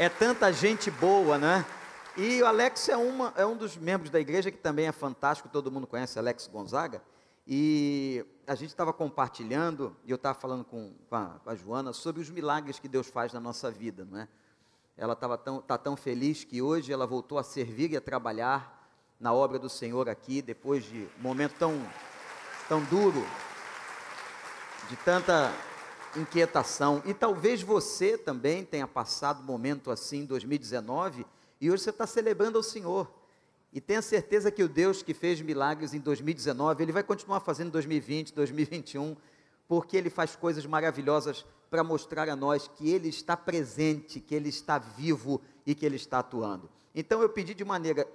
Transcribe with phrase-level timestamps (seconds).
[0.00, 1.62] É tanta gente boa, né?
[2.16, 5.46] E o Alex é, uma, é um dos membros da igreja que também é fantástico,
[5.46, 7.02] todo mundo conhece Alex Gonzaga.
[7.46, 11.92] E a gente estava compartilhando, e eu estava falando com, com, a, com, a, Joana,
[11.92, 14.28] sobre os milagres que Deus faz na nossa vida, não é?
[14.96, 18.90] Ela estava tão, tá tão feliz que hoje ela voltou a servir e a trabalhar
[19.20, 21.78] na obra do Senhor aqui, depois de um momento tão,
[22.70, 23.22] tão duro,
[24.88, 25.52] de tanta
[26.16, 27.02] inquietação.
[27.04, 31.26] E talvez você também tenha passado um momento assim em 2019
[31.60, 33.10] e hoje você está celebrando ao Senhor.
[33.72, 37.68] E tenha certeza que o Deus que fez milagres em 2019, Ele vai continuar fazendo
[37.68, 39.16] em 2020, 2021,
[39.68, 44.48] porque Ele faz coisas maravilhosas para mostrar a nós que Ele está presente, que Ele
[44.48, 46.68] está vivo e que Ele está atuando.
[46.92, 48.08] Então eu pedi de maneira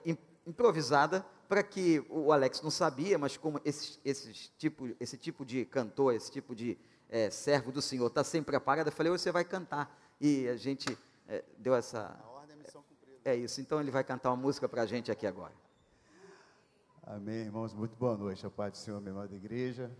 [0.46, 5.64] improvisada para que o Alex não sabia, mas como esse, esse, tipo, esse tipo de
[5.64, 6.78] cantor, esse tipo de
[7.10, 9.96] é, servo do Senhor está sempre preparado, eu falei, você vai cantar.
[10.20, 10.98] E a gente
[11.28, 12.18] é, deu essa
[13.26, 13.60] é isso.
[13.60, 15.54] Então ele vai cantar uma música para a gente aqui agora.
[17.04, 17.74] Amém, irmãos.
[17.74, 18.46] Muito boa noite.
[18.46, 19.92] A paz do Senhor, minha amada igreja.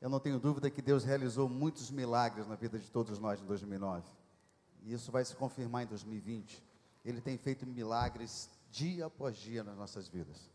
[0.00, 3.46] Eu não tenho dúvida que Deus realizou muitos milagres na vida de todos nós em
[3.46, 4.06] 2009.
[4.82, 6.62] E isso vai se confirmar em 2020.
[7.04, 10.50] Ele tem feito milagres dia após dia nas nossas vidas.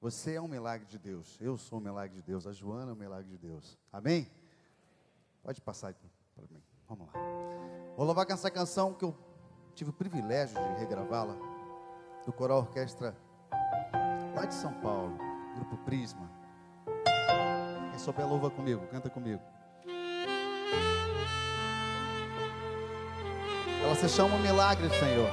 [0.00, 1.36] Você é um milagre de Deus.
[1.40, 2.46] Eu sou um milagre de Deus.
[2.46, 3.76] A Joana é um milagre de Deus.
[3.92, 4.30] Amém?
[5.42, 5.94] Pode passar
[6.34, 6.62] para mim.
[6.88, 7.12] Vamos lá.
[7.96, 9.16] Vou louvar com essa canção que eu
[9.74, 11.36] tive o privilégio de regravá-la,
[12.24, 13.16] do Coral Orquestra
[14.34, 15.18] lá de São Paulo,
[15.56, 16.30] Grupo Prisma.
[17.90, 19.42] Quem souber, louva comigo, canta comigo.
[23.84, 25.30] Ela se chama Milagre, Senhor.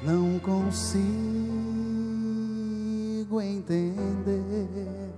[0.00, 1.41] Não consigo
[3.40, 5.12] entender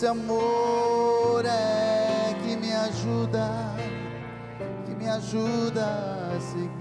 [0.00, 3.76] Esse amor é que me ajuda,
[4.86, 6.79] que me ajuda a seguir.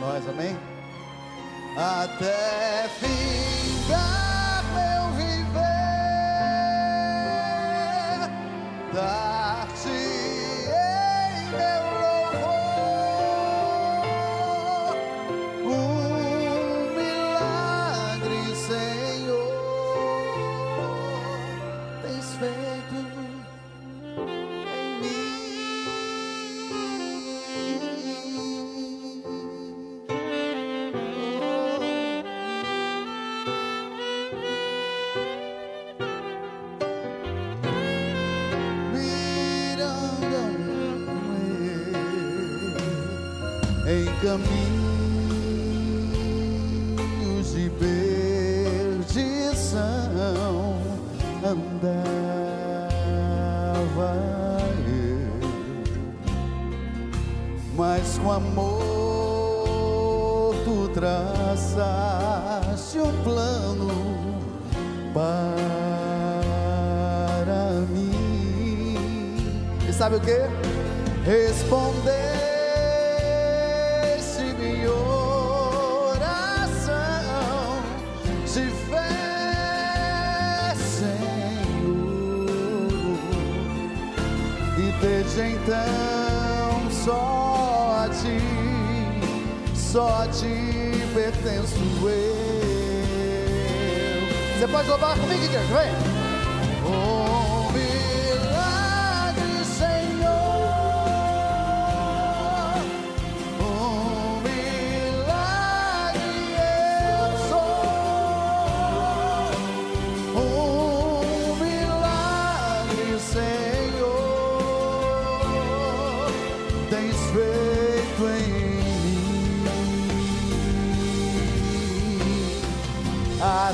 [0.00, 0.56] Nós, amém?
[1.76, 2.57] Até
[58.68, 63.88] amor tu traçaste um plano
[65.14, 66.12] para
[67.90, 68.96] mim.
[69.88, 70.40] E sabe o que?
[71.24, 72.48] Responder
[85.00, 87.37] desde então só
[89.98, 92.36] só ti pertenço eu.
[94.56, 96.17] Você pode louvar comigo, igreja, vem.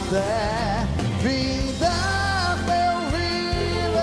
[0.07, 0.87] Até
[1.23, 3.95] findar meu viver,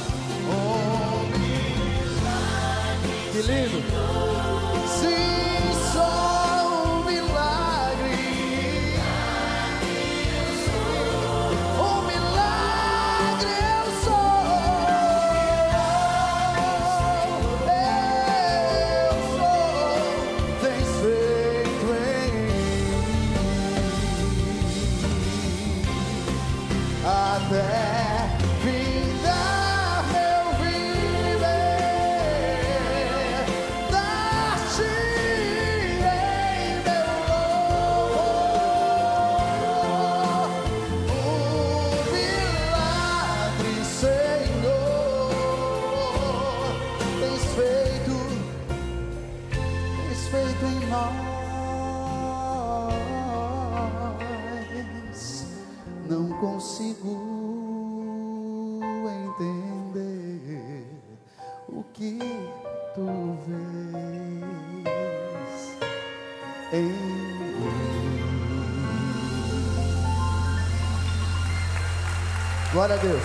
[72.87, 73.23] Glória a Deus.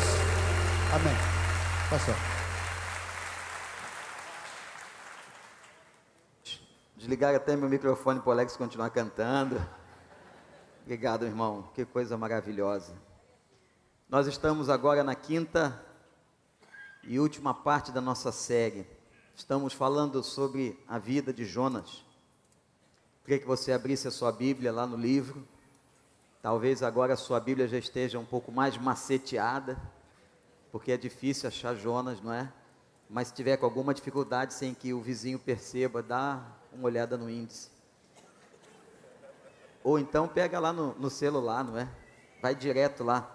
[0.93, 1.15] Amém.
[1.89, 2.17] Pastor.
[6.97, 9.65] Desligar até meu microfone para o Alex continuar cantando.
[10.83, 11.71] Obrigado, irmão.
[11.75, 12.93] Que coisa maravilhosa.
[14.09, 15.81] Nós estamos agora na quinta
[17.05, 18.85] e última parte da nossa série.
[19.37, 22.05] Estamos falando sobre a vida de Jonas.
[23.25, 25.47] Queria que você abrisse a sua Bíblia lá no livro.
[26.43, 29.81] Talvez agora a sua Bíblia já esteja um pouco mais maceteada,
[30.73, 32.53] porque é difícil achar Jonas, não é?
[33.09, 37.31] Mas se tiver com alguma dificuldade sem que o vizinho perceba, dá uma olhada no
[37.31, 37.71] índice.
[39.85, 41.89] Ou então pega lá no, no celular, não é?
[42.41, 43.31] Vai direto lá.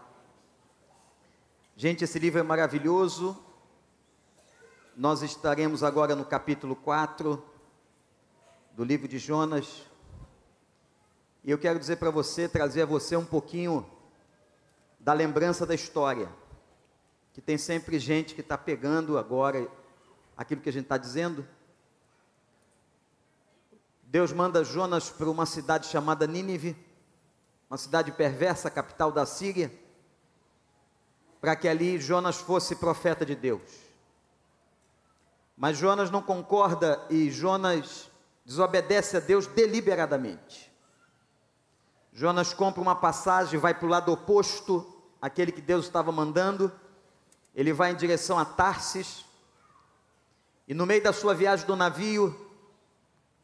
[1.78, 3.42] Gente, esse livro é maravilhoso.
[4.98, 7.42] Nós estaremos agora no capítulo 4
[8.74, 9.86] do livro de Jonas.
[11.48, 13.90] E eu quero dizer para você, trazer a você um pouquinho
[15.00, 16.28] da lembrança da história.
[17.32, 19.66] Que tem sempre gente que está pegando agora
[20.36, 21.48] aquilo que a gente está dizendo.
[24.04, 26.76] Deus manda Jonas para uma cidade chamada Nínive,
[27.70, 29.72] uma cidade perversa, capital da Síria,
[31.40, 33.72] para que ali Jonas fosse profeta de Deus.
[35.56, 38.12] Mas Jonas não concorda e Jonas
[38.44, 40.67] desobedece a Deus deliberadamente.
[42.18, 44.84] Jonas compra uma passagem, vai para o lado oposto
[45.22, 46.72] àquele que Deus estava mandando.
[47.54, 49.24] Ele vai em direção a Tarsis.
[50.68, 52.36] E no meio da sua viagem do navio,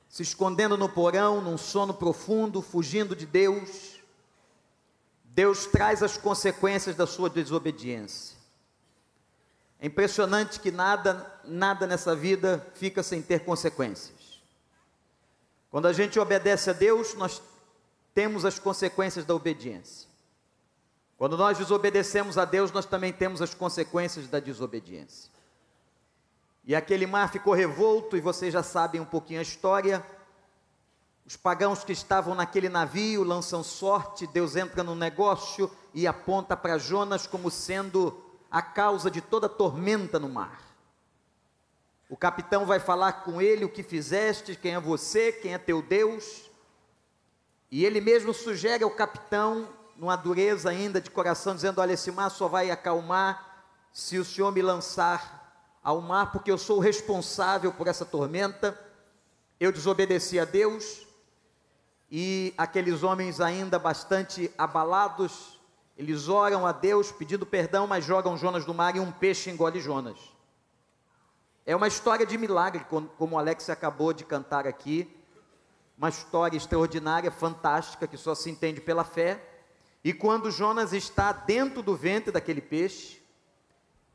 [0.09, 3.99] se escondendo no porão, num sono profundo, fugindo de Deus,
[5.23, 8.35] Deus traz as consequências da sua desobediência.
[9.79, 14.41] É impressionante que nada, nada nessa vida fica sem ter consequências.
[15.69, 17.39] Quando a gente obedece a Deus, nós
[18.13, 20.07] temos as consequências da obediência.
[21.17, 25.31] Quando nós desobedecemos a Deus, nós também temos as consequências da desobediência.
[26.65, 30.05] E aquele mar ficou revolto, e vocês já sabem um pouquinho a história.
[31.25, 36.77] Os pagãos que estavam naquele navio lançam sorte, Deus entra no negócio e aponta para
[36.77, 40.61] Jonas como sendo a causa de toda tormenta no mar.
[42.09, 45.81] O capitão vai falar com ele o que fizeste, quem é você, quem é teu
[45.81, 46.49] Deus.
[47.73, 52.29] E ele mesmo sugere ao capitão, numa dureza ainda de coração, dizendo: Olha, esse mar
[52.29, 57.73] só vai acalmar se o senhor me lançar ao mar, porque eu sou o responsável
[57.73, 58.79] por essa tormenta.
[59.59, 61.07] Eu desobedeci a Deus,
[62.11, 65.59] e aqueles homens, ainda bastante abalados,
[65.97, 69.79] eles oram a Deus pedindo perdão, mas jogam Jonas no mar e um peixe engole
[69.81, 70.19] Jonas.
[71.65, 75.22] É uma história de milagre, como o Alex acabou de cantar aqui.
[75.97, 79.43] Uma história extraordinária, fantástica, que só se entende pela fé.
[80.03, 83.21] E quando Jonas está dentro do ventre daquele peixe,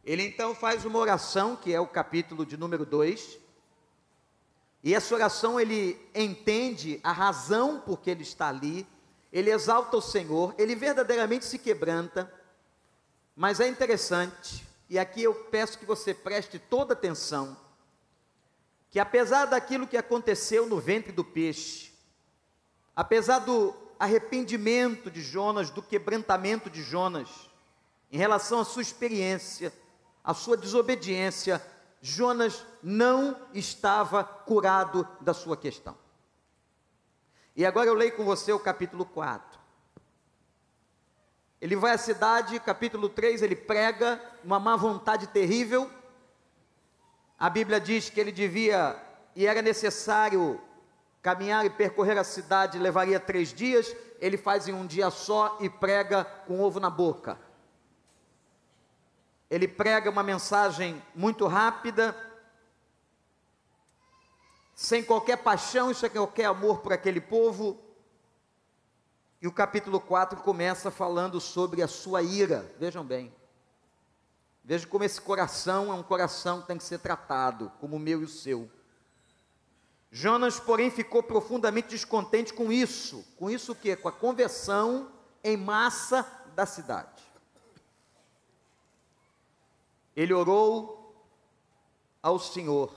[0.04, 3.38] ele então faz uma oração, que é o capítulo de número 2.
[4.82, 8.86] E essa oração ele entende a razão por que ele está ali,
[9.32, 12.32] ele exalta o Senhor, ele verdadeiramente se quebranta.
[13.36, 17.56] Mas é interessante, e aqui eu peço que você preste toda atenção,
[18.98, 21.92] que apesar daquilo que aconteceu no ventre do peixe,
[22.96, 27.48] apesar do arrependimento de Jonas, do quebrantamento de Jonas,
[28.10, 29.72] em relação à sua experiência,
[30.24, 31.64] à sua desobediência,
[32.02, 35.96] Jonas não estava curado da sua questão.
[37.54, 39.60] E agora eu leio com você o capítulo 4.
[41.60, 45.88] Ele vai à cidade, capítulo 3, ele prega uma má vontade terrível.
[47.38, 49.00] A Bíblia diz que ele devia
[49.36, 50.60] e era necessário
[51.22, 53.94] caminhar e percorrer a cidade, levaria três dias.
[54.20, 57.38] Ele faz em um dia só e prega com ovo na boca.
[59.48, 62.14] Ele prega uma mensagem muito rápida,
[64.74, 67.80] sem qualquer paixão, sem qualquer amor por aquele povo.
[69.40, 72.74] E o capítulo 4 começa falando sobre a sua ira.
[72.78, 73.32] Vejam bem.
[74.68, 78.20] Vejam como esse coração é um coração que tem que ser tratado, como o meu
[78.20, 78.70] e o seu.
[80.10, 83.24] Jonas, porém, ficou profundamente descontente com isso.
[83.38, 83.96] Com isso o quê?
[83.96, 85.10] Com a conversão
[85.42, 86.22] em massa
[86.54, 87.22] da cidade.
[90.14, 91.16] Ele orou
[92.22, 92.92] ao Senhor.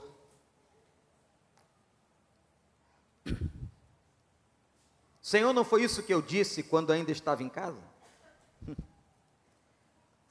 [5.22, 7.91] Senhor, não foi isso que eu disse quando ainda estava em casa?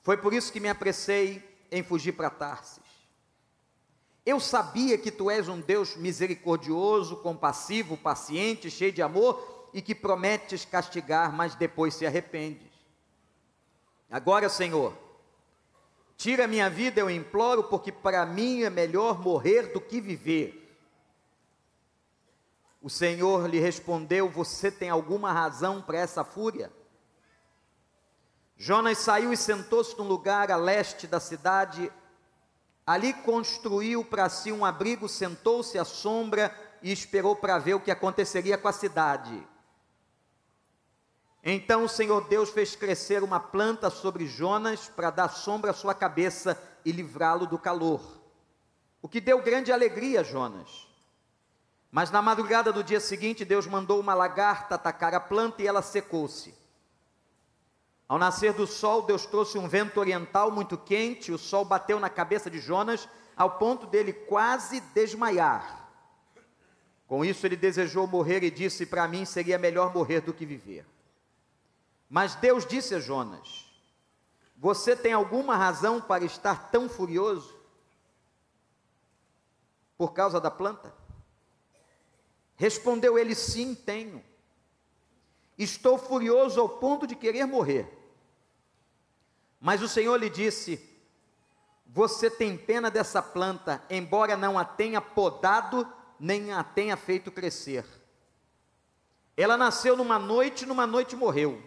[0.03, 2.81] Foi por isso que me apressei em fugir para Tarsis.
[4.25, 9.95] Eu sabia que tu és um Deus misericordioso, compassivo, paciente, cheio de amor e que
[9.95, 12.71] prometes castigar, mas depois se arrependes.
[14.09, 14.93] Agora, Senhor,
[16.21, 20.77] Tira minha vida, eu imploro, porque para mim é melhor morrer do que viver.
[22.79, 26.71] O Senhor lhe respondeu: Você tem alguma razão para essa fúria?
[28.61, 31.91] Jonas saiu e sentou-se num lugar a leste da cidade.
[32.85, 37.89] Ali construiu para si um abrigo, sentou-se à sombra e esperou para ver o que
[37.89, 39.47] aconteceria com a cidade.
[41.43, 45.95] Então o Senhor Deus fez crescer uma planta sobre Jonas para dar sombra à sua
[45.95, 48.21] cabeça e livrá-lo do calor.
[49.01, 50.87] O que deu grande alegria a Jonas.
[51.89, 55.81] Mas na madrugada do dia seguinte, Deus mandou uma lagarta atacar a planta e ela
[55.81, 56.60] secou-se.
[58.11, 62.09] Ao nascer do sol, Deus trouxe um vento oriental muito quente, o sol bateu na
[62.09, 65.89] cabeça de Jonas, ao ponto dele quase desmaiar.
[67.07, 70.85] Com isso, ele desejou morrer e disse: Para mim seria melhor morrer do que viver.
[72.09, 73.71] Mas Deus disse a Jonas:
[74.57, 77.55] Você tem alguma razão para estar tão furioso?
[79.97, 80.93] Por causa da planta?
[82.57, 84.21] Respondeu ele: Sim, tenho.
[85.57, 88.00] Estou furioso ao ponto de querer morrer.
[89.61, 90.83] Mas o Senhor lhe disse:
[91.85, 95.87] Você tem pena dessa planta, embora não a tenha podado,
[96.19, 97.85] nem a tenha feito crescer.
[99.37, 101.61] Ela nasceu numa noite, numa noite morreu.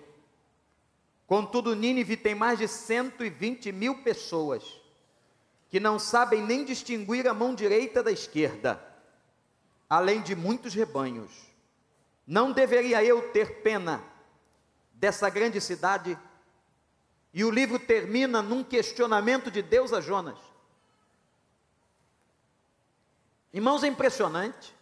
[1.27, 4.81] Contudo, Nínive tem mais de 120 mil pessoas
[5.71, 8.81] que não sabem nem distinguir a mão direita da esquerda,
[9.89, 11.33] além de muitos rebanhos.
[12.27, 14.05] Não deveria eu ter pena
[14.93, 16.19] dessa grande cidade?
[17.35, 20.39] E o livro termina num questionamento de Deus a Jonas.
[23.53, 24.73] Irmãos, é impressionante.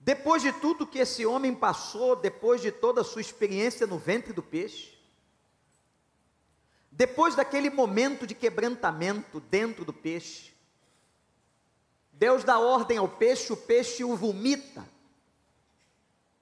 [0.00, 4.32] Depois de tudo que esse homem passou, depois de toda a sua experiência no ventre
[4.32, 4.98] do peixe,
[6.90, 10.52] depois daquele momento de quebrantamento dentro do peixe,
[12.12, 14.84] Deus dá ordem ao peixe, o peixe o vomita.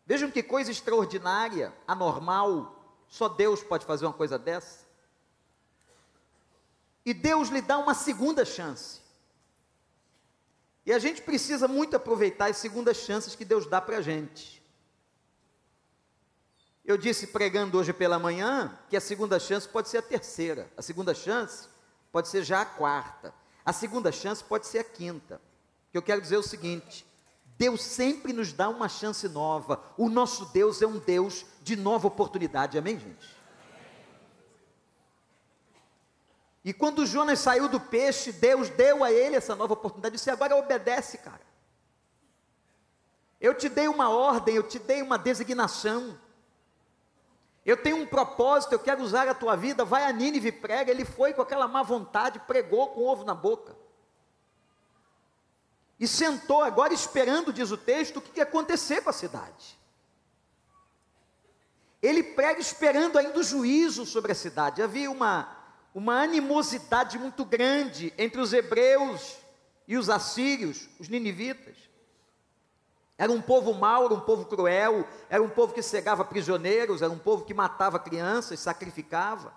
[0.06, 2.75] Vejam que coisa extraordinária, anormal,
[3.08, 4.86] só Deus pode fazer uma coisa dessa.
[7.04, 9.00] E Deus lhe dá uma segunda chance.
[10.84, 14.62] E a gente precisa muito aproveitar as segundas chances que Deus dá para a gente.
[16.84, 20.82] Eu disse pregando hoje pela manhã que a segunda chance pode ser a terceira, a
[20.82, 21.68] segunda chance
[22.12, 23.34] pode ser já a quarta,
[23.64, 25.40] a segunda chance pode ser a quinta.
[25.90, 27.04] Que eu quero dizer é o seguinte:
[27.58, 29.82] Deus sempre nos dá uma chance nova.
[29.96, 32.78] O nosso Deus é um Deus de nova oportunidade.
[32.78, 33.36] Amém, gente?
[36.64, 40.14] E quando Jonas saiu do peixe, Deus deu a ele essa nova oportunidade.
[40.14, 41.44] Disse: agora obedece, cara.
[43.40, 46.16] Eu te dei uma ordem, eu te dei uma designação.
[47.64, 49.84] Eu tenho um propósito, eu quero usar a tua vida.
[49.84, 50.92] Vai a Nínive e prega.
[50.92, 53.76] Ele foi com aquela má vontade, pregou com ovo na boca.
[55.98, 59.76] E sentou agora esperando, diz o texto, o que ia acontecer com a cidade.
[62.02, 64.82] Ele prega esperando ainda o juízo sobre a cidade.
[64.82, 65.56] Havia uma
[65.96, 69.38] uma animosidade muito grande entre os hebreus
[69.88, 71.74] e os assírios, os ninivitas.
[73.16, 77.10] Era um povo mau, era um povo cruel, era um povo que cegava prisioneiros, era
[77.10, 79.54] um povo que matava crianças, sacrificava.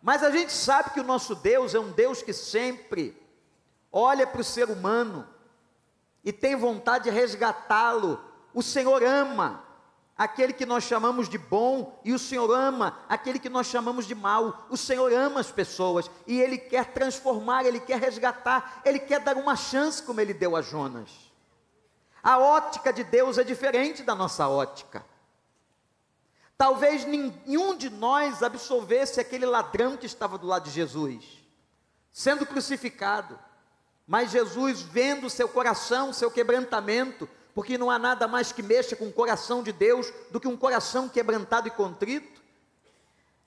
[0.00, 3.14] Mas a gente sabe que o nosso Deus é um Deus que sempre
[3.92, 5.28] olha para o ser humano
[6.24, 8.18] e tem vontade de resgatá-lo.
[8.54, 9.67] O Senhor ama
[10.18, 14.16] aquele que nós chamamos de bom e o Senhor ama aquele que nós chamamos de
[14.16, 14.66] mal.
[14.68, 19.36] O Senhor ama as pessoas e ele quer transformar, ele quer resgatar, ele quer dar
[19.36, 21.08] uma chance como ele deu a Jonas.
[22.20, 25.06] A ótica de Deus é diferente da nossa ótica.
[26.56, 31.24] Talvez nenhum de nós absolvesse aquele ladrão que estava do lado de Jesus,
[32.10, 33.38] sendo crucificado.
[34.04, 39.08] Mas Jesus, vendo seu coração, seu quebrantamento, porque não há nada mais que mexa com
[39.08, 42.40] o coração de Deus do que um coração quebrantado e contrito,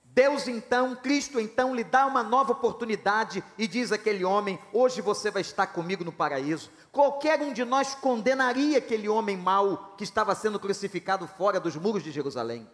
[0.04, 5.30] Deus então, Cristo então, lhe dá uma nova oportunidade e diz àquele homem: Hoje você
[5.30, 6.70] vai estar comigo no paraíso.
[6.92, 12.02] Qualquer um de nós condenaria aquele homem mau que estava sendo crucificado fora dos muros
[12.02, 12.68] de Jerusalém.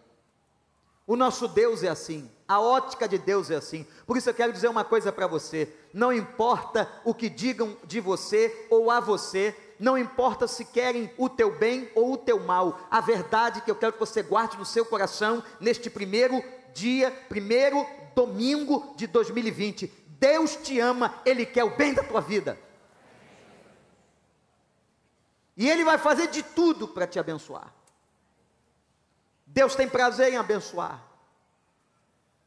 [1.07, 3.87] O nosso Deus é assim, a ótica de Deus é assim.
[4.05, 8.01] Por isso eu quero dizer uma coisa para você: não importa o que digam de
[8.01, 12.79] você ou a você, não importa se querem o teu bem ou o teu mal,
[12.91, 16.43] a verdade que eu quero que você guarde no seu coração neste primeiro
[16.73, 19.87] dia, primeiro domingo de 2020.
[20.19, 22.59] Deus te ama, Ele quer o bem da tua vida.
[25.55, 27.73] E Ele vai fazer de tudo para te abençoar.
[29.45, 31.01] Deus tem prazer em abençoar.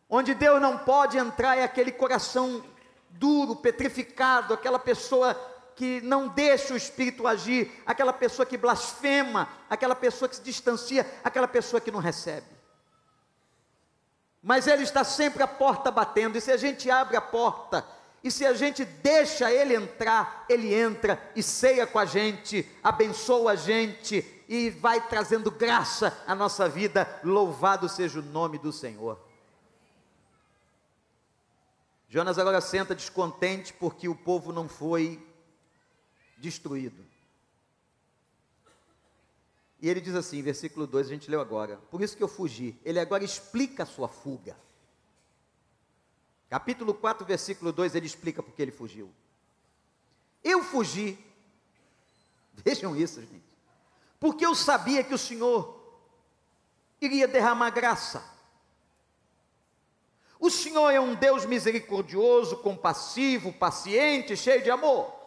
[0.09, 2.63] Onde Deus não pode entrar é aquele coração
[3.09, 5.35] duro, petrificado, aquela pessoa
[5.77, 11.07] que não deixa o Espírito agir, aquela pessoa que blasfema, aquela pessoa que se distancia,
[11.25, 12.63] aquela pessoa que não recebe
[14.43, 17.87] mas Ele está sempre à porta batendo, e se a gente abre a porta,
[18.25, 23.53] e se a gente deixa Ele entrar, Ele entra e ceia com a gente, abençoa
[23.53, 29.19] a gente e vai trazendo graça à nossa vida, louvado seja o nome do Senhor.
[32.09, 35.25] Jonas agora senta descontente porque o povo não foi
[36.43, 37.03] destruído.
[39.81, 42.79] E ele diz assim, versículo 2, a gente leu agora: Por isso que eu fugi.
[42.85, 44.57] Ele agora explica a sua fuga.
[46.51, 49.11] Capítulo 4, versículo 2, ele explica por que ele fugiu.
[50.45, 51.19] Eu fugi.
[52.53, 53.43] Vejam isso, gente.
[54.21, 55.81] Porque eu sabia que o Senhor
[57.01, 58.23] iria derramar graça.
[60.39, 65.22] O Senhor é um Deus misericordioso, compassivo, paciente, cheio de amor.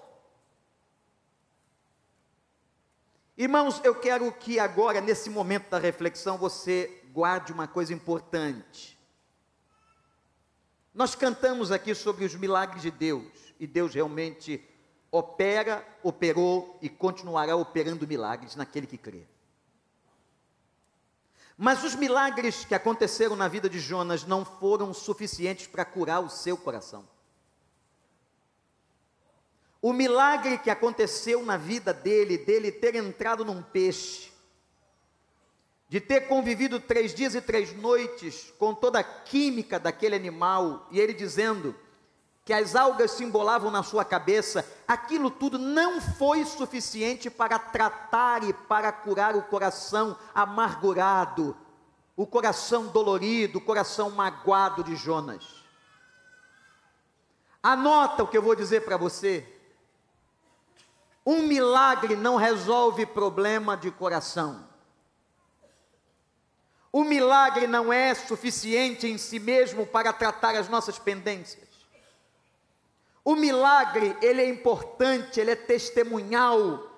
[3.38, 8.98] Irmãos, eu quero que agora, nesse momento da reflexão, você guarde uma coisa importante.
[10.94, 14.66] Nós cantamos aqui sobre os milagres de Deus, e Deus realmente
[15.12, 19.28] opera, operou e continuará operando milagres naquele que crê.
[21.58, 26.30] Mas os milagres que aconteceram na vida de Jonas não foram suficientes para curar o
[26.30, 27.06] seu coração.
[29.86, 34.32] O milagre que aconteceu na vida dele, dele ter entrado num peixe,
[35.88, 41.00] de ter convivido três dias e três noites com toda a química daquele animal, e
[41.00, 41.76] ele dizendo
[42.44, 48.44] que as algas se embolavam na sua cabeça, aquilo tudo não foi suficiente para tratar
[48.44, 51.56] e para curar o coração amargurado,
[52.18, 55.64] o coração dolorido, o coração magoado de Jonas.
[57.62, 59.52] Anota o que eu vou dizer para você.
[61.26, 64.68] Um milagre não resolve problema de coração.
[66.92, 71.68] O milagre não é suficiente em si mesmo para tratar as nossas pendências.
[73.24, 76.92] O milagre, ele é importante, ele é testemunhal.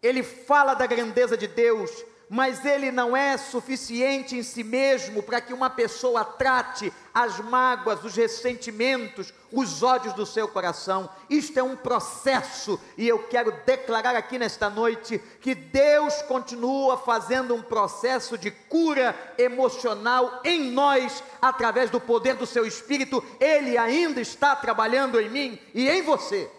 [0.00, 1.90] Ele fala da grandeza de Deus,
[2.30, 8.02] mas ele não é suficiente em si mesmo para que uma pessoa trate as mágoas,
[8.02, 11.08] os ressentimentos, os ódios do seu coração.
[11.30, 17.54] Isto é um processo, e eu quero declarar aqui nesta noite que Deus continua fazendo
[17.54, 23.24] um processo de cura emocional em nós, através do poder do seu espírito.
[23.38, 26.50] Ele ainda está trabalhando em mim e em você.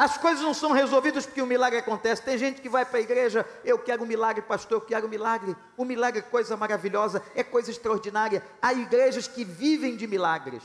[0.00, 2.22] As coisas não são resolvidas porque o milagre acontece.
[2.22, 5.10] Tem gente que vai para a igreja, eu quero um milagre, pastor, eu quero um
[5.10, 5.54] milagre.
[5.76, 8.42] O milagre é coisa maravilhosa, é coisa extraordinária.
[8.62, 10.62] Há igrejas que vivem de milagres.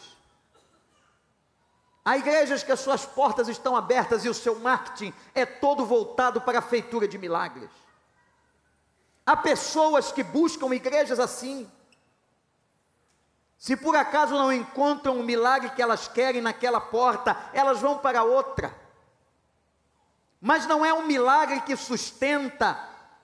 [2.05, 6.39] Há igrejas que as suas portas estão abertas e o seu marketing é todo voltado
[6.39, 7.69] para a feitura de milagres.
[9.25, 11.69] Há pessoas que buscam igrejas assim.
[13.57, 18.23] Se por acaso não encontram o milagre que elas querem naquela porta, elas vão para
[18.23, 18.84] outra.
[20.45, 22.77] Mas não é um milagre que sustenta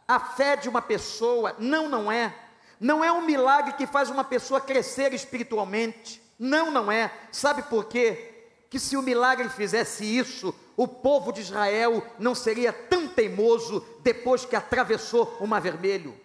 [0.07, 2.34] a fé de uma pessoa, não, não é.
[2.79, 7.13] Não é um milagre que faz uma pessoa crescer espiritualmente, não, não é.
[7.31, 8.47] Sabe por quê?
[8.71, 14.43] Que se o milagre fizesse isso, o povo de Israel não seria tão teimoso depois
[14.43, 16.19] que atravessou o Mar Vermelho.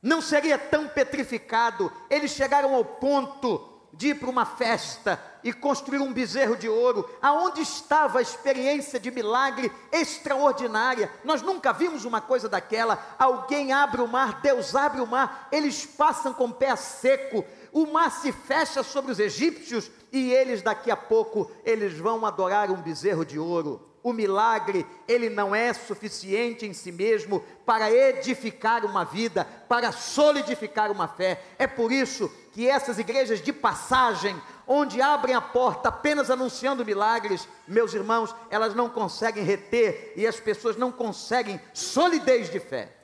[0.00, 1.92] Não seria tão petrificado.
[2.08, 7.08] Eles chegaram ao ponto de ir para uma festa e construir um bezerro de ouro,
[7.20, 11.10] aonde estava a experiência de milagre extraordinária.
[11.22, 12.98] Nós nunca vimos uma coisa daquela.
[13.18, 17.86] Alguém abre o mar, Deus abre o mar, eles passam com o pé seco, o
[17.86, 22.80] mar se fecha sobre os egípcios e eles daqui a pouco eles vão adorar um
[22.80, 23.90] bezerro de ouro.
[24.02, 30.90] O milagre, ele não é suficiente em si mesmo para edificar uma vida, para solidificar
[30.90, 31.42] uma fé.
[31.58, 37.48] É por isso que essas igrejas de passagem, onde abrem a porta apenas anunciando milagres,
[37.66, 42.96] meus irmãos, elas não conseguem reter e as pessoas não conseguem solidez de fé.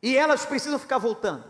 [0.00, 1.44] E elas precisam ficar voltando.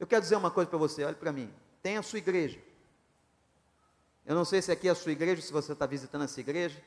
[0.00, 1.48] Eu quero dizer uma coisa para você, olhe para mim.
[1.80, 2.58] Tem a sua igreja.
[4.26, 6.82] Eu não sei se aqui é a sua igreja, se você está visitando essa igreja.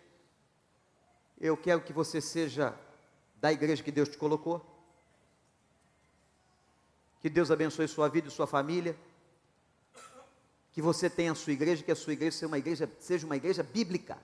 [1.39, 2.77] Eu quero que você seja
[3.37, 4.74] da igreja que Deus te colocou.
[7.25, 8.95] Que Deus abençoe sua vida e sua família.
[10.71, 13.35] Que você tenha a sua igreja, que a sua igreja seja uma igreja, seja uma
[13.35, 14.15] igreja bíblica.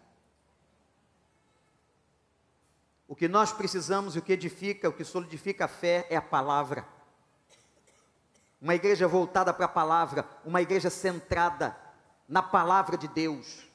[3.07, 6.21] O que nós precisamos e o que edifica, o que solidifica a fé é a
[6.21, 6.87] palavra.
[8.61, 11.75] Uma igreja voltada para a palavra, uma igreja centrada
[12.27, 13.65] na palavra de Deus.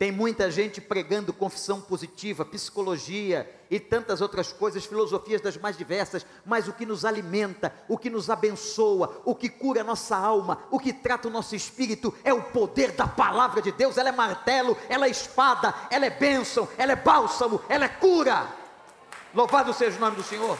[0.00, 6.24] Tem muita gente pregando confissão positiva, psicologia e tantas outras coisas, filosofias das mais diversas,
[6.46, 10.62] mas o que nos alimenta, o que nos abençoa, o que cura a nossa alma,
[10.70, 13.98] o que trata o nosso espírito é o poder da palavra de Deus.
[13.98, 18.48] Ela é martelo, ela é espada, ela é bênção, ela é bálsamo, ela é cura.
[19.34, 20.58] Louvado seja o nome do Senhor.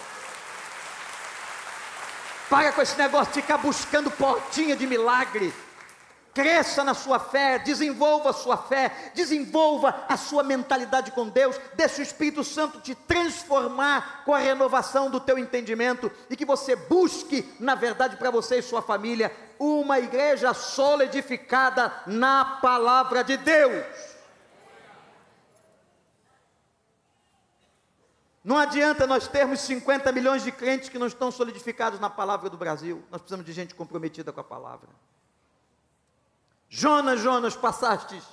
[2.50, 5.50] Para com esse negócio de ficar buscando portinha de milagre.
[6.33, 12.01] Cresça na sua fé, desenvolva a sua fé, desenvolva a sua mentalidade com Deus, deixe
[12.01, 17.53] o Espírito Santo te transformar com a renovação do teu entendimento e que você busque,
[17.59, 23.85] na verdade, para você e sua família, uma igreja solidificada na palavra de Deus.
[28.43, 32.57] Não adianta nós termos 50 milhões de crentes que não estão solidificados na palavra do
[32.57, 33.05] Brasil.
[33.11, 34.88] Nós precisamos de gente comprometida com a palavra.
[36.70, 38.24] Jonas, Jonas, passastes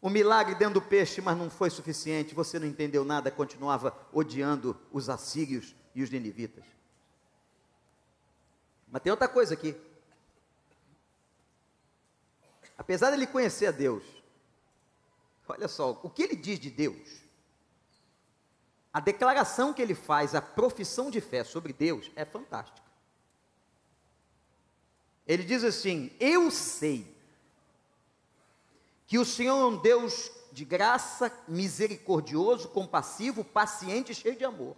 [0.00, 4.76] o milagre dentro do peixe, mas não foi suficiente, você não entendeu nada, continuava odiando
[4.90, 6.64] os assírios e os ninivitas.
[8.90, 9.76] Mas tem outra coisa aqui.
[12.76, 14.02] Apesar de ele conhecer a Deus,
[15.46, 17.22] olha só, o que ele diz de Deus,
[18.92, 22.82] a declaração que ele faz, a profissão de fé sobre Deus é fantástica.
[25.24, 27.21] Ele diz assim: Eu sei
[29.12, 34.74] que o Senhor é um Deus de graça, misericordioso, compassivo, paciente e cheio de amor.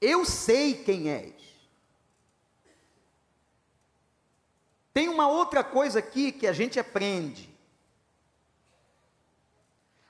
[0.00, 1.32] Eu sei quem és.
[4.92, 7.48] Tem uma outra coisa aqui que a gente aprende.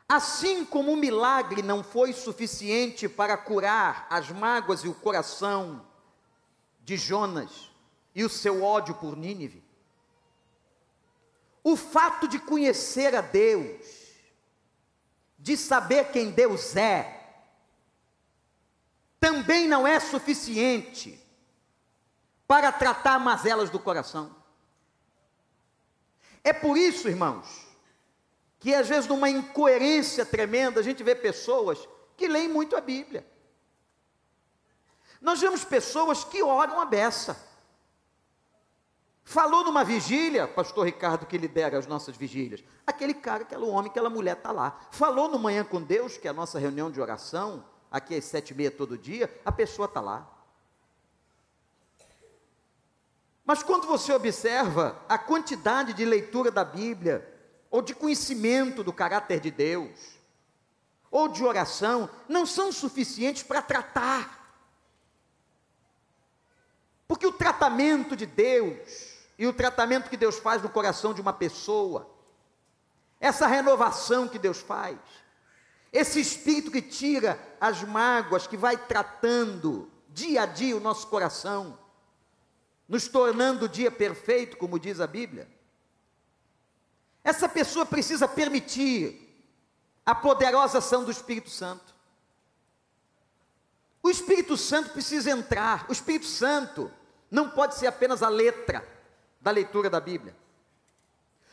[0.09, 5.87] Assim como o milagre não foi suficiente para curar as mágoas e o coração
[6.81, 7.71] de Jonas
[8.15, 9.62] e o seu ódio por Nínive,
[11.63, 13.87] o fato de conhecer a Deus,
[15.39, 17.21] de saber quem Deus é,
[19.19, 21.21] também não é suficiente
[22.47, 24.35] para tratar mazelas do coração.
[26.45, 27.67] É por isso, irmãos,
[28.59, 33.27] que às vezes numa incoerência tremenda a gente vê pessoas que leem muito a Bíblia.
[35.21, 37.37] Nós vemos pessoas que oram a beça.
[39.33, 44.11] Falou numa vigília, pastor Ricardo que lidera as nossas vigílias, aquele cara, aquele homem, aquela
[44.11, 44.79] mulher está lá.
[44.91, 48.51] Falou no Manhã com Deus, que é a nossa reunião de oração, aqui às sete
[48.51, 50.31] e meia todo dia, a pessoa está lá.
[53.43, 57.27] Mas quando você observa a quantidade de leitura da Bíblia,
[57.71, 59.99] ou de conhecimento do caráter de Deus,
[61.11, 64.55] ou de oração, não são suficientes para tratar.
[67.09, 69.12] Porque o tratamento de Deus,
[69.43, 72.09] e o tratamento que Deus faz no coração de uma pessoa,
[73.19, 74.97] essa renovação que Deus faz,
[75.93, 81.77] Esse espírito que tira as mágoas, que vai tratando dia a dia o nosso coração,
[82.89, 85.49] nos tornando o dia perfeito, como diz a Bíblia.
[87.25, 89.45] Essa pessoa precisa permitir
[90.07, 91.93] a poderosa ação do Espírito Santo.
[94.01, 95.85] O Espírito Santo precisa entrar.
[95.89, 96.93] O Espírito Santo
[97.29, 98.92] não pode ser apenas a letra
[99.43, 100.35] da leitura da Bíblia.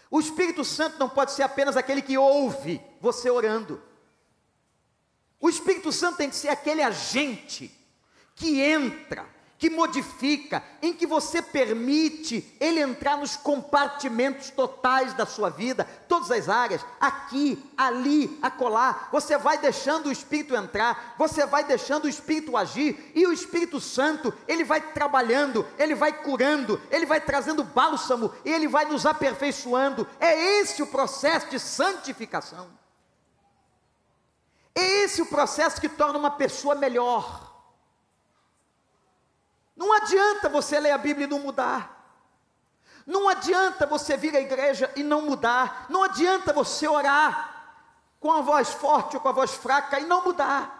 [0.09, 3.81] O Espírito Santo não pode ser apenas aquele que ouve você orando.
[5.39, 7.71] O Espírito Santo tem que ser aquele agente
[8.35, 9.27] que entra
[9.59, 16.31] que modifica, em que você permite ele entrar nos compartimentos totais da sua vida, todas
[16.31, 19.09] as áreas, aqui, ali, acolá.
[19.11, 23.81] Você vai deixando o Espírito entrar, você vai deixando o Espírito agir, e o Espírito
[23.81, 29.05] Santo, ele vai trabalhando, ele vai curando, ele vai trazendo bálsamo, e ele vai nos
[29.05, 30.07] aperfeiçoando.
[30.21, 32.69] É esse o processo de santificação.
[34.73, 37.48] É esse o processo que torna uma pessoa melhor.
[39.79, 42.03] Não adianta você ler a Bíblia e não mudar.
[43.07, 45.85] Não adianta você vir à igreja e não mudar.
[45.87, 47.77] Não adianta você orar
[48.19, 50.78] com a voz forte ou com a voz fraca e não mudar.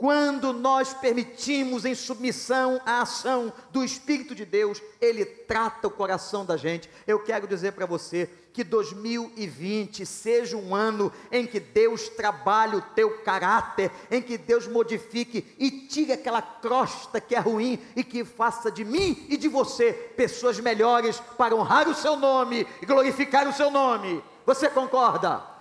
[0.00, 6.42] Quando nós permitimos em submissão a ação do Espírito de Deus, Ele trata o coração
[6.42, 6.88] da gente.
[7.06, 12.80] Eu quero dizer para você que 2020 seja um ano em que Deus trabalhe o
[12.80, 18.24] teu caráter, em que Deus modifique e tire aquela crosta que é ruim e que
[18.24, 23.46] faça de mim e de você pessoas melhores para honrar o seu nome e glorificar
[23.46, 24.24] o seu nome.
[24.46, 25.59] Você concorda?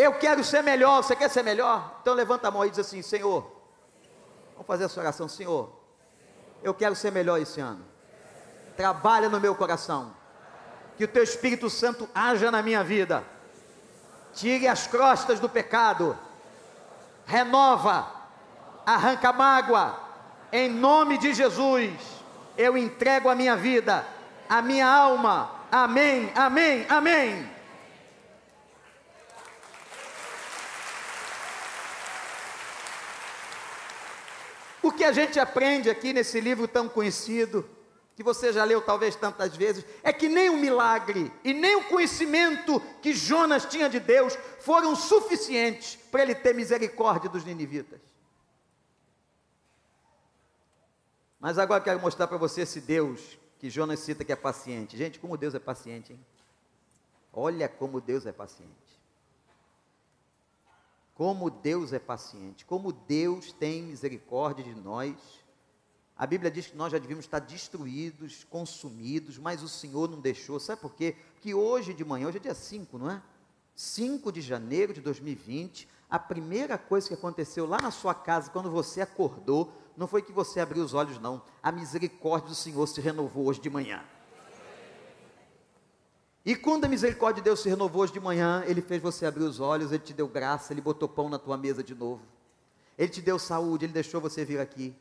[0.00, 1.98] Eu quero ser melhor, você quer ser melhor?
[2.00, 3.42] Então levanta a mão e diz assim: Senhor,
[4.54, 5.70] vamos fazer essa oração, Senhor.
[6.62, 7.84] Eu quero ser melhor esse ano.
[8.78, 10.14] Trabalha no meu coração.
[10.96, 13.22] Que o teu Espírito Santo haja na minha vida.
[14.32, 16.18] Tire as crostas do pecado.
[17.26, 18.10] Renova.
[18.86, 20.00] Arranca mágoa.
[20.50, 21.92] Em nome de Jesus,
[22.56, 24.06] eu entrego a minha vida,
[24.48, 25.50] a minha alma.
[25.70, 27.59] Amém, amém, amém.
[35.00, 37.66] Que a gente aprende aqui nesse livro tão conhecido,
[38.14, 41.88] que você já leu talvez tantas vezes, é que nem o milagre e nem o
[41.88, 47.98] conhecimento que Jonas tinha de Deus foram suficientes para ele ter misericórdia dos ninivitas.
[51.40, 54.98] Mas agora quero mostrar para você esse Deus que Jonas cita que é paciente.
[54.98, 56.20] Gente, como Deus é paciente, hein?
[57.32, 58.89] Olha como Deus é paciente.
[61.20, 65.14] Como Deus é paciente, como Deus tem misericórdia de nós.
[66.16, 70.58] A Bíblia diz que nós já devíamos estar destruídos, consumidos, mas o Senhor não deixou.
[70.58, 71.14] Sabe por quê?
[71.42, 73.22] Que hoje de manhã, hoje é dia 5, não é?
[73.74, 78.70] 5 de janeiro de 2020, a primeira coisa que aconteceu lá na sua casa, quando
[78.70, 81.42] você acordou, não foi que você abriu os olhos, não.
[81.62, 84.02] A misericórdia do Senhor se renovou hoje de manhã.
[86.44, 89.44] E quando a misericórdia de Deus se renovou hoje de manhã, Ele fez você abrir
[89.44, 92.22] os olhos, Ele te deu graça, Ele botou pão na tua mesa de novo.
[92.96, 94.94] Ele te deu saúde, Ele deixou você vir aqui.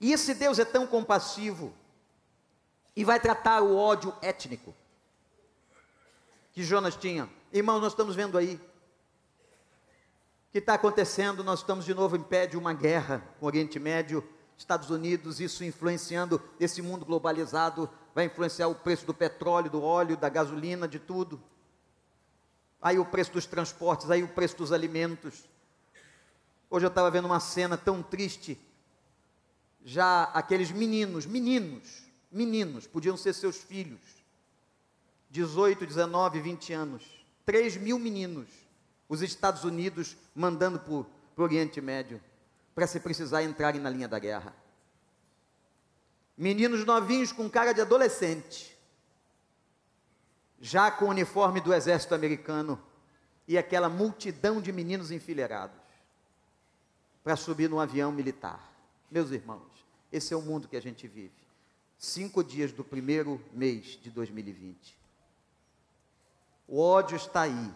[0.00, 1.72] E esse Deus é tão compassivo
[2.94, 4.74] e vai tratar o ódio étnico
[6.52, 7.28] que Jonas tinha.
[7.52, 8.60] Irmãos, nós estamos vendo aí
[10.52, 11.42] que está acontecendo.
[11.42, 14.22] Nós estamos de novo em pé de uma guerra com o Oriente Médio,
[14.56, 20.16] Estados Unidos, isso influenciando esse mundo globalizado vai influenciar o preço do petróleo, do óleo,
[20.16, 21.42] da gasolina, de tudo.
[22.80, 25.44] Aí o preço dos transportes, aí o preço dos alimentos.
[26.68, 28.58] Hoje eu estava vendo uma cena tão triste.
[29.84, 34.00] Já aqueles meninos, meninos, meninos, podiam ser seus filhos,
[35.30, 37.02] 18, 19, 20 anos,
[37.44, 38.48] 3 mil meninos,
[39.08, 42.20] os Estados Unidos mandando para o Oriente Médio,
[42.74, 44.54] para se precisar entrarem na linha da guerra.
[46.36, 48.76] Meninos novinhos com cara de adolescente,
[50.60, 52.82] já com o uniforme do exército americano
[53.46, 55.76] e aquela multidão de meninos enfileirados
[57.22, 58.72] para subir num avião militar.
[59.10, 61.32] Meus irmãos, esse é o mundo que a gente vive.
[61.98, 64.98] Cinco dias do primeiro mês de 2020.
[66.66, 67.74] O ódio está aí.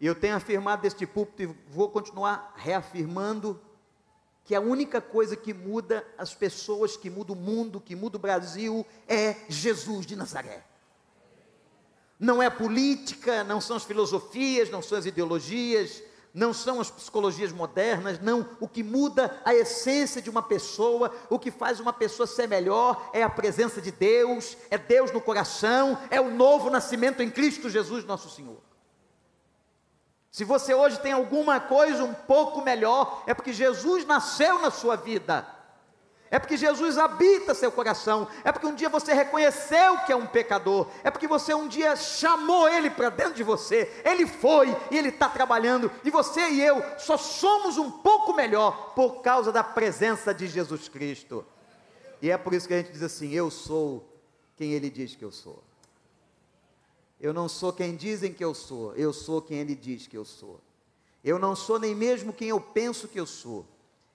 [0.00, 3.60] E eu tenho afirmado deste púlpito e vou continuar reafirmando
[4.44, 8.20] que a única coisa que muda as pessoas, que muda o mundo, que muda o
[8.20, 10.64] Brasil, é Jesus de Nazaré.
[12.18, 17.52] Não é política, não são as filosofias, não são as ideologias, não são as psicologias
[17.52, 18.48] modernas, não.
[18.60, 23.10] O que muda a essência de uma pessoa, o que faz uma pessoa ser melhor
[23.12, 27.68] é a presença de Deus, é Deus no coração, é o novo nascimento em Cristo
[27.68, 28.69] Jesus, nosso Senhor.
[30.30, 34.96] Se você hoje tem alguma coisa um pouco melhor, é porque Jesus nasceu na sua
[34.96, 35.46] vida.
[36.30, 38.28] É porque Jesus habita seu coração.
[38.44, 40.86] É porque um dia você reconheceu que é um pecador.
[41.02, 43.90] É porque você um dia chamou Ele para dentro de você.
[44.04, 45.90] Ele foi e Ele está trabalhando.
[46.04, 50.88] E você e eu só somos um pouco melhor por causa da presença de Jesus
[50.88, 51.44] Cristo.
[52.22, 54.16] E é por isso que a gente diz assim: Eu sou
[54.56, 55.69] quem Ele diz que eu sou.
[57.20, 58.94] Eu não sou quem dizem que eu sou.
[58.94, 60.60] Eu sou quem Ele diz que eu sou.
[61.22, 63.66] Eu não sou nem mesmo quem eu penso que eu sou.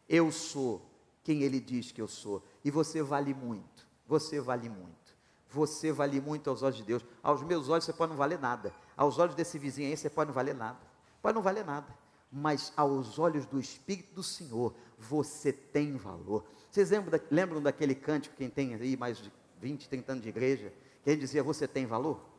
[0.09, 0.81] Eu sou
[1.23, 2.41] quem Ele diz que eu sou.
[2.63, 3.85] E você vale muito.
[4.07, 5.15] Você vale muito.
[5.49, 7.05] Você vale muito aos olhos de Deus.
[7.21, 8.73] Aos meus olhos você pode não valer nada.
[8.97, 10.79] Aos olhos desse vizinho aí você pode não valer nada.
[11.21, 11.87] Pode não valer nada.
[12.31, 16.43] Mas aos olhos do Espírito do Senhor, você tem valor.
[16.71, 20.29] Vocês lembram, da, lembram daquele cântico, quem tem aí mais de 20, 30 anos de
[20.29, 22.34] igreja, que ele dizia, você tem valor?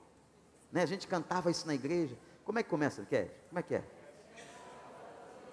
[0.77, 0.83] Né?
[0.83, 2.15] A gente cantava isso na igreja.
[2.45, 3.35] Como é que começa, Quer?
[3.49, 3.83] Como é que é?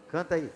[0.10, 0.52] Canta aí.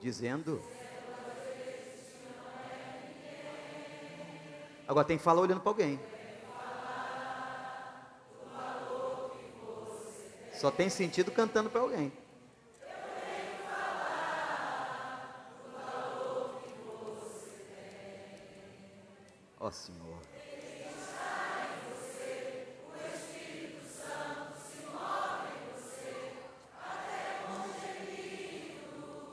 [0.00, 0.77] dizendo.
[4.88, 6.00] Agora tem que falar olhando para alguém.
[10.54, 12.10] Só tem sentido cantando para alguém.
[19.60, 20.18] Ó oh, Senhor.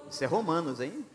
[0.10, 1.06] Isso é Romanos, hein?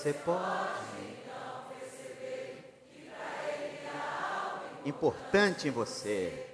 [0.00, 0.80] Você pode.
[4.86, 6.46] Importante em você.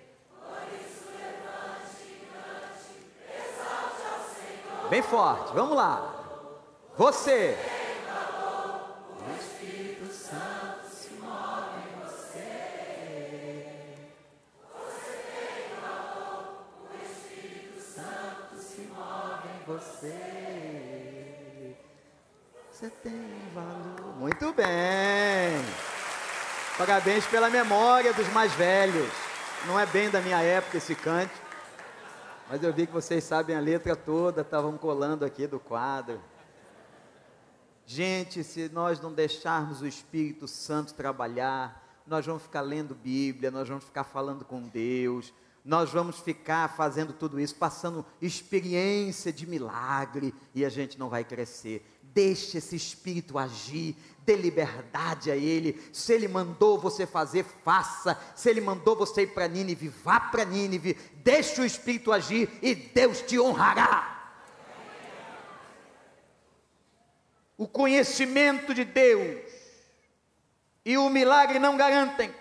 [4.90, 6.24] Bem forte, vamos lá.
[6.96, 7.56] Você.
[7.56, 7.75] Você
[27.06, 29.08] Parabéns pela memória dos mais velhos.
[29.68, 31.32] Não é bem da minha época esse cante,
[32.50, 36.20] mas eu vi que vocês sabem a letra toda, estavam colando aqui do quadro.
[37.86, 43.68] Gente, se nós não deixarmos o Espírito Santo trabalhar, nós vamos ficar lendo Bíblia, nós
[43.68, 45.32] vamos ficar falando com Deus,
[45.64, 51.22] nós vamos ficar fazendo tudo isso, passando experiência de milagre e a gente não vai
[51.22, 51.86] crescer.
[52.16, 55.78] Deixe esse espírito agir, dê liberdade a ele.
[55.92, 58.18] Se ele mandou você fazer, faça.
[58.34, 60.94] Se ele mandou você ir para Nínive, vá para Nínive.
[61.16, 64.32] Deixe o espírito agir e Deus te honrará.
[67.54, 69.52] O conhecimento de Deus
[70.86, 72.34] e o milagre não garantem.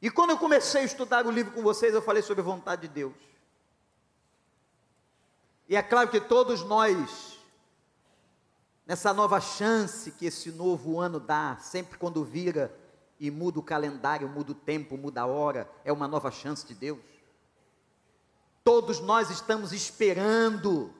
[0.00, 2.88] E quando eu comecei a estudar o livro com vocês, eu falei sobre a vontade
[2.88, 3.31] de Deus.
[5.72, 7.38] E é claro que todos nós,
[8.84, 12.78] nessa nova chance que esse novo ano dá, sempre quando vira
[13.18, 16.74] e muda o calendário, muda o tempo, muda a hora, é uma nova chance de
[16.74, 17.00] Deus.
[18.62, 20.92] Todos nós estamos esperando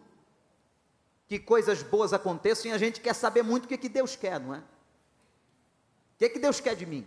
[1.28, 4.40] que coisas boas aconteçam e a gente quer saber muito o que, que Deus quer,
[4.40, 4.60] não é?
[4.60, 4.64] O
[6.16, 7.06] que, que Deus quer de mim?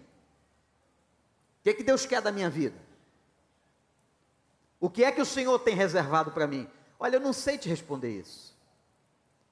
[1.62, 2.80] O que, que Deus quer da minha vida?
[4.80, 6.70] O que é que o Senhor tem reservado para mim?
[7.00, 8.56] Olha, eu não sei te responder isso.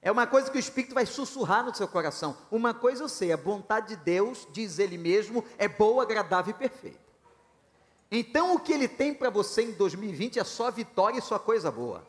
[0.01, 2.37] É uma coisa que o Espírito vai sussurrar no seu coração.
[2.51, 6.57] Uma coisa eu sei, a vontade de Deus, diz Ele mesmo, é boa, agradável e
[6.57, 6.99] perfeita.
[8.11, 11.71] Então o que Ele tem para você em 2020 é só vitória e só coisa
[11.71, 12.05] boa.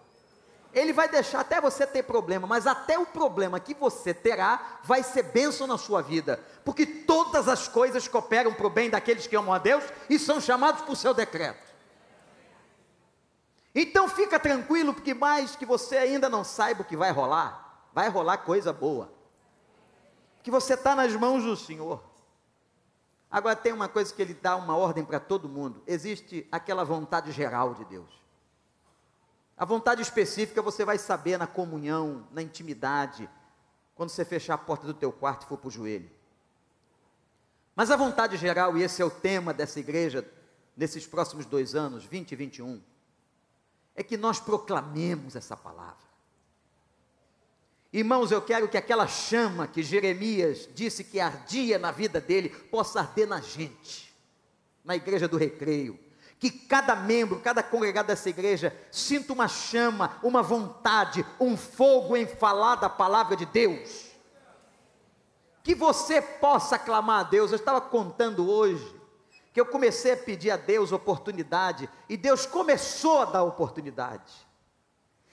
[0.75, 5.05] Ele vai deixar até você ter problema, mas até o problema que você terá vai
[5.05, 9.37] ser bênção na sua vida, porque todas as coisas cooperam para o bem daqueles que
[9.37, 11.64] amam a Deus e são chamados por seu decreto.
[13.75, 18.09] Então fica tranquilo, porque mais que você ainda não saiba o que vai rolar, vai
[18.09, 19.13] rolar coisa boa.
[20.43, 22.03] Que você está nas mãos do Senhor.
[23.31, 25.83] Agora tem uma coisa que ele dá uma ordem para todo mundo.
[25.87, 28.23] Existe aquela vontade geral de Deus.
[29.57, 33.29] A vontade específica você vai saber na comunhão, na intimidade,
[33.95, 36.11] quando você fechar a porta do teu quarto e for para o joelho.
[37.75, 40.29] Mas a vontade geral, e esse é o tema dessa igreja
[40.77, 42.83] nesses próximos dois anos, 20 e 21,
[43.95, 46.05] é que nós proclamemos essa palavra.
[47.93, 52.99] Irmãos, eu quero que aquela chama que Jeremias disse que ardia na vida dele, possa
[52.99, 54.13] arder na gente,
[54.85, 55.99] na igreja do recreio.
[56.41, 62.27] Que cada membro, cada congregado dessa igreja sinta uma chama, uma vontade, um fogo em
[62.27, 64.11] falar da palavra de Deus.
[65.63, 67.53] Que você possa clamar a Deus.
[67.53, 68.94] Eu estava contando hoje
[69.55, 74.35] que eu comecei a pedir a Deus oportunidade e Deus começou a dar oportunidade.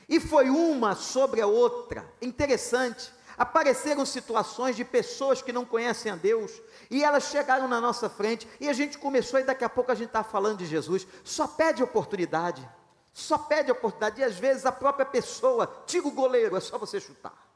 [0.08, 2.08] E foi uma sobre a outra.
[2.22, 3.12] Interessante.
[3.36, 6.52] Apareceram situações de pessoas que não conhecem a Deus,
[6.92, 9.96] e elas chegaram na nossa frente, e a gente começou, e daqui a pouco a
[9.96, 11.08] gente está falando de Jesus.
[11.24, 12.70] Só pede oportunidade,
[13.12, 17.00] só pede oportunidade, e às vezes a própria pessoa, tira o goleiro, é só você
[17.00, 17.50] chutar.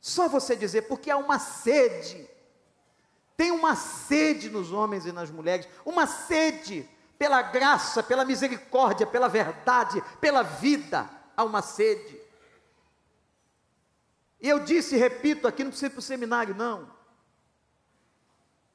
[0.00, 2.26] Só você dizer, porque há uma sede,
[3.40, 6.86] tem uma sede nos homens e nas mulheres, uma sede
[7.18, 12.20] pela graça, pela misericórdia, pela verdade, pela vida, há uma sede.
[14.42, 16.90] E eu disse repito aqui, não precisa ir para o seminário, não.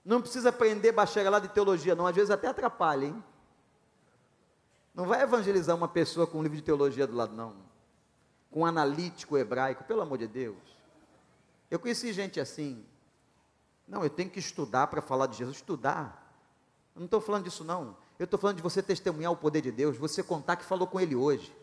[0.04, 2.08] Não precisa aprender bacharelado de teologia, não.
[2.08, 3.24] Às vezes até atrapalha, hein?
[4.96, 7.56] Não vai evangelizar uma pessoa com um livro de teologia do lado, não.
[8.50, 10.58] Com um analítico hebraico, pelo amor de Deus.
[11.70, 12.84] Eu conheci gente assim.
[13.88, 15.58] Não, eu tenho que estudar para falar de Jesus.
[15.58, 16.24] Estudar.
[16.96, 17.96] Eu não estou falando disso, não.
[18.18, 21.00] Eu estou falando de você testemunhar o poder de Deus, você contar que falou com
[21.00, 21.54] Ele hoje,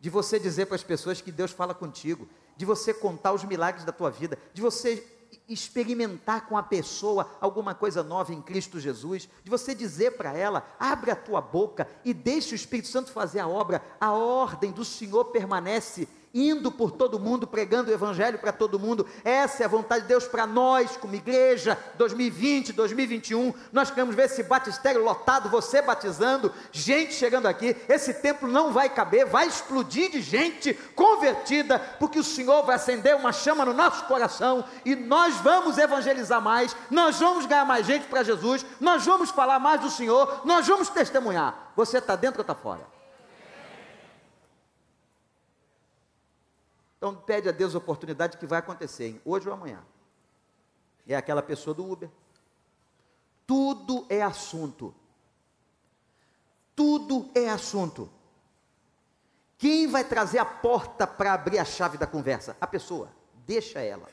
[0.00, 3.84] de você dizer para as pessoas que Deus fala contigo, de você contar os milagres
[3.84, 5.04] da tua vida, de você
[5.48, 10.66] experimentar com a pessoa alguma coisa nova em Cristo Jesus, de você dizer para ela:
[10.78, 14.84] abre a tua boca e deixe o Espírito Santo fazer a obra, a ordem do
[14.84, 19.06] Senhor permanece indo por todo mundo, pregando o Evangelho para todo mundo.
[19.24, 23.54] Essa é a vontade de Deus para nós, como igreja, 2020, 2021.
[23.72, 27.74] Nós queremos ver esse batistério lotado, você batizando, gente chegando aqui.
[27.88, 33.16] Esse templo não vai caber, vai explodir de gente convertida, porque o Senhor vai acender
[33.16, 38.06] uma chama no nosso coração e nós vamos evangelizar mais, nós vamos ganhar mais gente
[38.08, 41.72] para Jesus, nós vamos falar mais do Senhor, nós vamos testemunhar.
[41.74, 42.95] Você está dentro ou está fora?
[47.06, 49.20] Então pede a Deus a oportunidade que vai acontecer, hein?
[49.24, 49.80] hoje ou amanhã.
[51.06, 52.10] É aquela pessoa do Uber.
[53.46, 54.92] Tudo é assunto.
[56.74, 58.10] Tudo é assunto.
[59.56, 62.56] Quem vai trazer a porta para abrir a chave da conversa?
[62.60, 63.08] A pessoa.
[63.46, 64.08] Deixa ela.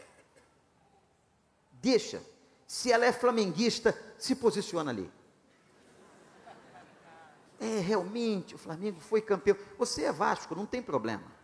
[1.72, 2.22] Deixa.
[2.68, 5.12] Se ela é flamenguista, se posiciona ali.
[7.60, 9.58] É, realmente, o Flamengo foi campeão.
[9.80, 11.43] Você é Vasco, não tem problema.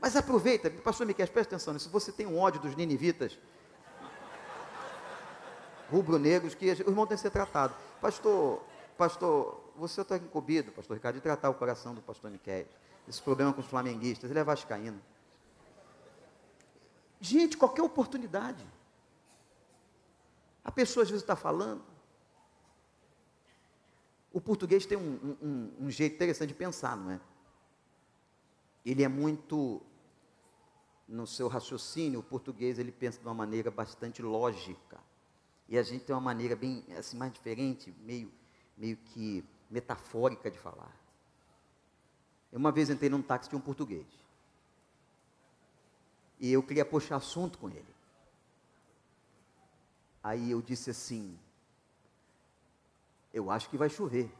[0.00, 1.90] Mas aproveita, pastor Miquel, presta atenção nisso.
[1.90, 3.38] Você tem um ódio dos ninivitas,
[5.90, 7.74] rubro-negros, que o irmão tem que ser tratado.
[8.00, 8.62] Pastor,
[8.96, 12.66] pastor, você está incumbido, pastor Ricardo, de tratar o coração do pastor Miquel.
[13.08, 15.00] Esse problema com os flamenguistas, ele é vascaíno.
[17.20, 18.64] Gente, qualquer oportunidade.
[20.62, 21.82] A pessoa às vezes está falando.
[24.32, 27.20] O português tem um, um, um jeito interessante de pensar, não é?
[28.84, 29.82] Ele é muito
[31.08, 35.00] no seu raciocínio, o português ele pensa de uma maneira bastante lógica.
[35.68, 38.30] E a gente tem uma maneira bem assim mais diferente, meio
[38.78, 40.94] meio que metafórica de falar.
[42.52, 44.06] Eu uma vez entrei num táxi de um português.
[46.38, 47.94] E eu queria puxar assunto com ele.
[50.22, 51.38] Aí eu disse assim:
[53.34, 54.32] Eu acho que vai chover.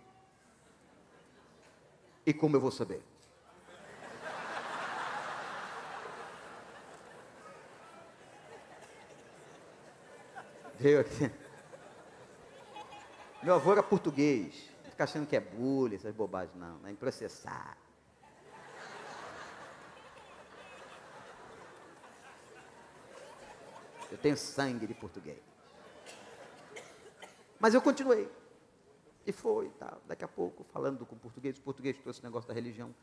[2.24, 3.02] E como eu vou saber?
[10.78, 11.30] Veio aqui.
[13.42, 14.70] Meu avô era português.
[14.84, 16.86] Não fica achando que é bullying, essas bobagens, não.
[16.86, 17.76] É processar.
[24.10, 25.42] Eu tenho sangue de português.
[27.58, 28.30] Mas eu continuei.
[29.26, 29.98] E foi, tá.
[30.06, 32.94] daqui a pouco, falando com o português, o português trouxe o negócio da religião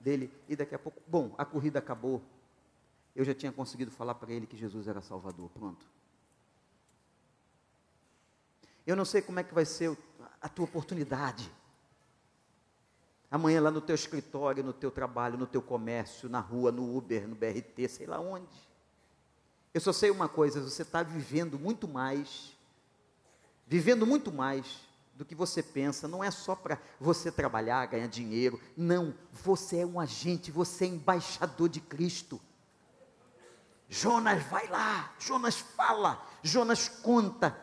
[0.00, 2.22] dele, e daqui a pouco, bom, a corrida acabou.
[3.14, 5.50] Eu já tinha conseguido falar para ele que Jesus era Salvador.
[5.50, 5.84] Pronto.
[8.86, 9.96] Eu não sei como é que vai ser
[10.40, 11.50] a tua oportunidade.
[13.30, 17.26] Amanhã lá no teu escritório, no teu trabalho, no teu comércio, na rua, no Uber,
[17.26, 18.46] no BRT, sei lá onde.
[19.72, 22.56] Eu só sei uma coisa, você está vivendo muito mais,
[23.66, 28.60] vivendo muito mais do que você pensa, não é só para você trabalhar, ganhar dinheiro.
[28.76, 32.40] Não, você é um agente, você é embaixador de Cristo.
[33.88, 37.56] Jonas vai lá, Jonas fala, Jonas conta.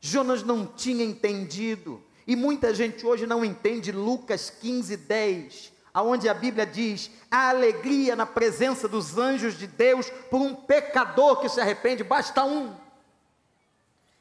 [0.00, 2.02] Jonas não tinha entendido.
[2.26, 8.16] E muita gente hoje não entende Lucas 15, 10, aonde a Bíblia diz: a alegria
[8.16, 12.74] na presença dos anjos de Deus por um pecador que se arrepende, basta um.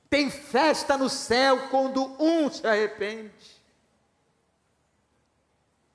[0.10, 3.60] Tem festa no céu quando um se arrepende.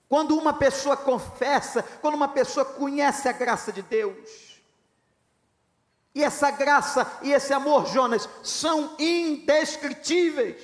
[0.09, 4.44] Quando uma pessoa confessa, quando uma pessoa conhece a graça de Deus.
[6.15, 10.63] E essa graça e esse amor, Jonas, são indescritíveis.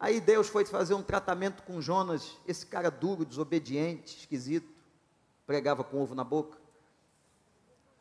[0.00, 4.72] Aí Deus foi fazer um tratamento com Jonas, esse cara duro, desobediente, esquisito,
[5.44, 6.56] pregava com ovo na boca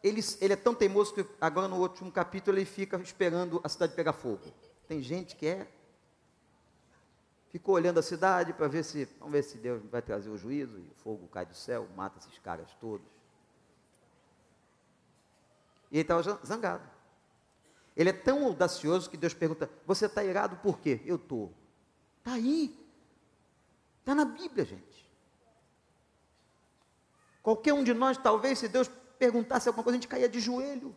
[0.04, 3.94] ele, ele é tão teimoso que agora no último capítulo ele fica esperando a cidade
[3.94, 4.42] pegar fogo.
[4.88, 5.68] Tem gente que é.
[7.50, 9.06] Ficou olhando a cidade para ver se.
[9.20, 12.20] Vamos ver se Deus vai trazer o juízo e o fogo cai do céu, mata
[12.20, 13.08] esses caras todos.
[15.92, 16.88] E ele estava zangado.
[17.96, 21.02] Ele é tão audacioso que Deus pergunta: Você está irado por quê?
[21.06, 21.54] Eu estou.
[22.20, 22.78] Está aí.
[24.00, 25.08] Está na Bíblia, gente.
[27.42, 30.96] Qualquer um de nós, talvez, se Deus perguntasse alguma coisa, a gente caía de joelho.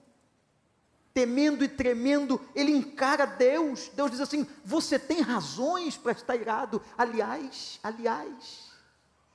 [1.15, 3.89] Temendo e tremendo, ele encara Deus.
[3.95, 6.83] Deus diz assim: Você tem razões para estar irado.
[6.97, 8.70] Aliás, aliás,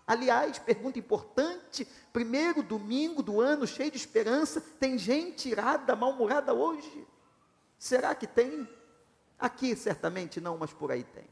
[0.06, 7.08] aliás, pergunta importante: primeiro domingo do ano, cheio de esperança, tem gente irada, mal-humorada hoje?
[7.78, 8.68] Será que tem?
[9.38, 11.26] Aqui certamente não, mas por aí tem.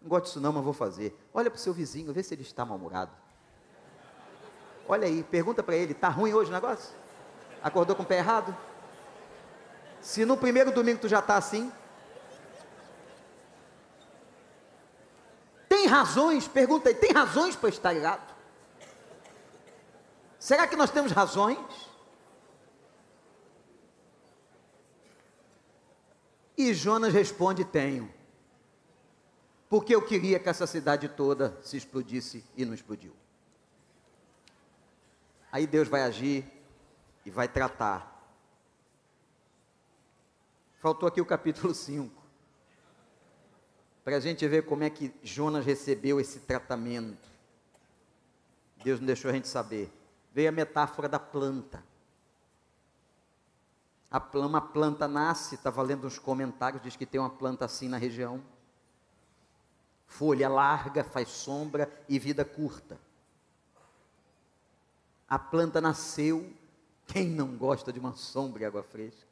[0.00, 1.18] Não gosto disso não, mas vou fazer.
[1.32, 3.10] Olha para o seu vizinho, vê se ele está mal-humorado.
[4.86, 6.94] Olha aí, pergunta para ele: tá ruim hoje o negócio?
[7.62, 8.54] Acordou com o pé errado?
[10.00, 11.72] Se no primeiro domingo tu já está assim,
[15.94, 16.48] razões?
[16.48, 18.34] Pergunta aí: tem razões para estar errado?
[20.38, 21.58] Será que nós temos razões?
[26.56, 28.12] E Jonas responde: tenho.
[29.68, 33.14] Porque eu queria que essa cidade toda se explodisse e não explodiu.
[35.50, 36.44] Aí Deus vai agir
[37.24, 38.12] e vai tratar.
[40.80, 42.23] Faltou aqui o capítulo 5.
[44.04, 47.28] Para a gente ver como é que Jonas recebeu esse tratamento.
[48.84, 49.90] Deus não deixou a gente saber.
[50.32, 51.82] Veio a metáfora da planta.
[54.10, 57.96] A uma planta nasce, estava lendo uns comentários, diz que tem uma planta assim na
[57.96, 58.40] região.
[60.06, 62.98] Folha larga, faz sombra e vida curta
[65.34, 66.48] a planta nasceu.
[67.06, 69.26] Quem não gosta de uma sombra e água fresca?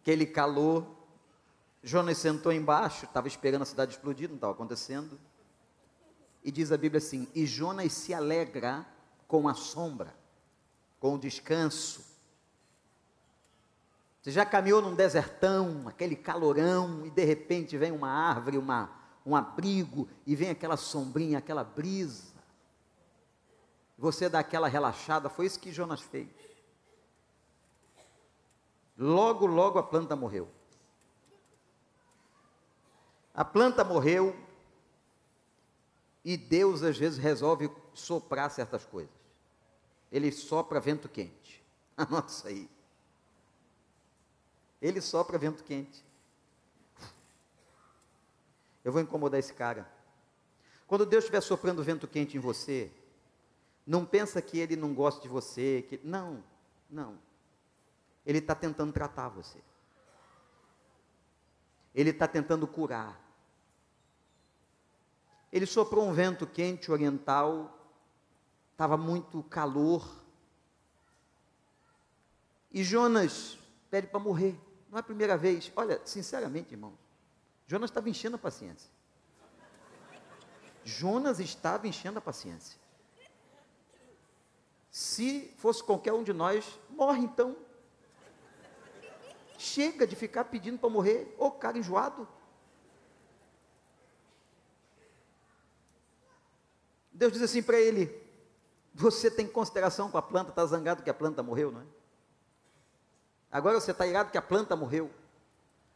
[0.00, 0.86] Aquele calor.
[1.86, 5.18] Jonas sentou embaixo, estava esperando a cidade explodir, não estava acontecendo.
[6.44, 8.86] E diz a Bíblia assim: E Jonas se alegra
[9.26, 10.14] com a sombra,
[11.00, 12.04] com o descanso.
[14.20, 18.90] Você já caminhou num desertão, aquele calorão, e de repente vem uma árvore, uma,
[19.24, 22.36] um abrigo, e vem aquela sombrinha, aquela brisa
[23.98, 26.28] você dá aquela relaxada, foi isso que Jonas fez.
[28.98, 30.48] Logo, logo a planta morreu.
[33.36, 34.34] A planta morreu
[36.24, 39.12] e Deus às vezes resolve soprar certas coisas.
[40.10, 41.62] Ele sopra vento quente.
[41.94, 42.70] Anota isso aí.
[44.80, 46.02] Ele sopra vento quente.
[48.82, 49.86] Eu vou incomodar esse cara.
[50.86, 52.90] Quando Deus estiver soprando vento quente em você,
[53.86, 56.42] não pensa que ele não gosta de você, que não,
[56.88, 57.18] não.
[58.24, 59.58] Ele está tentando tratar você.
[61.94, 63.25] Ele está tentando curar.
[65.52, 67.76] Ele soprou um vento quente oriental,
[68.72, 70.06] estava muito calor.
[72.70, 73.58] E Jonas
[73.90, 74.58] pede para morrer.
[74.90, 75.72] Não é a primeira vez.
[75.74, 76.96] Olha, sinceramente, irmão,
[77.66, 78.90] Jonas estava enchendo a paciência.
[80.84, 82.78] Jonas estava enchendo a paciência.
[84.90, 87.56] Se fosse qualquer um de nós, morre então.
[89.58, 92.28] Chega de ficar pedindo para morrer, ô cara enjoado.
[97.16, 98.14] Deus diz assim para ele:
[98.94, 101.84] Você tem consideração com a planta, está zangado que a planta morreu, não é?
[103.50, 105.10] Agora você está irado que a planta morreu.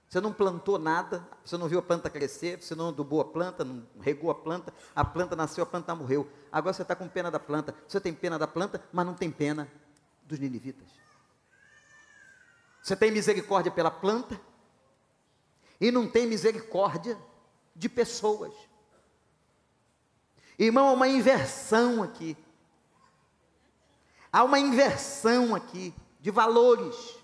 [0.09, 3.63] Você não plantou nada, você não viu a planta crescer, você não adubou a planta,
[3.63, 6.29] não regou a planta, a planta nasceu, a planta morreu.
[6.51, 7.75] Agora você está com pena da planta.
[7.87, 9.71] Você tem pena da planta, mas não tem pena
[10.25, 10.89] dos ninivitas.
[12.83, 14.41] Você tem misericórdia pela planta
[15.81, 17.17] e não tem misericórdia
[17.77, 18.53] de pessoas.
[20.65, 22.37] Irmão, há uma inversão aqui.
[24.31, 27.17] Há uma inversão aqui de valores.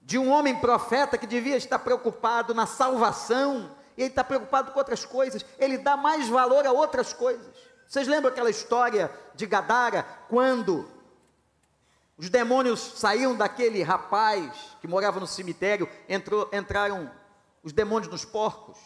[0.00, 4.78] De um homem profeta que devia estar preocupado na salvação, e ele está preocupado com
[4.78, 7.52] outras coisas, ele dá mais valor a outras coisas.
[7.88, 10.88] Vocês lembram aquela história de Gadara, quando
[12.16, 17.10] os demônios saíam daquele rapaz que morava no cemitério, entrou, entraram
[17.64, 18.78] os demônios nos porcos.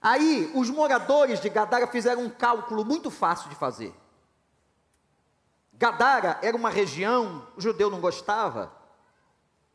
[0.00, 3.92] Aí, os moradores de Gadara fizeram um cálculo muito fácil de fazer.
[5.74, 8.72] Gadara era uma região, o judeu não gostava.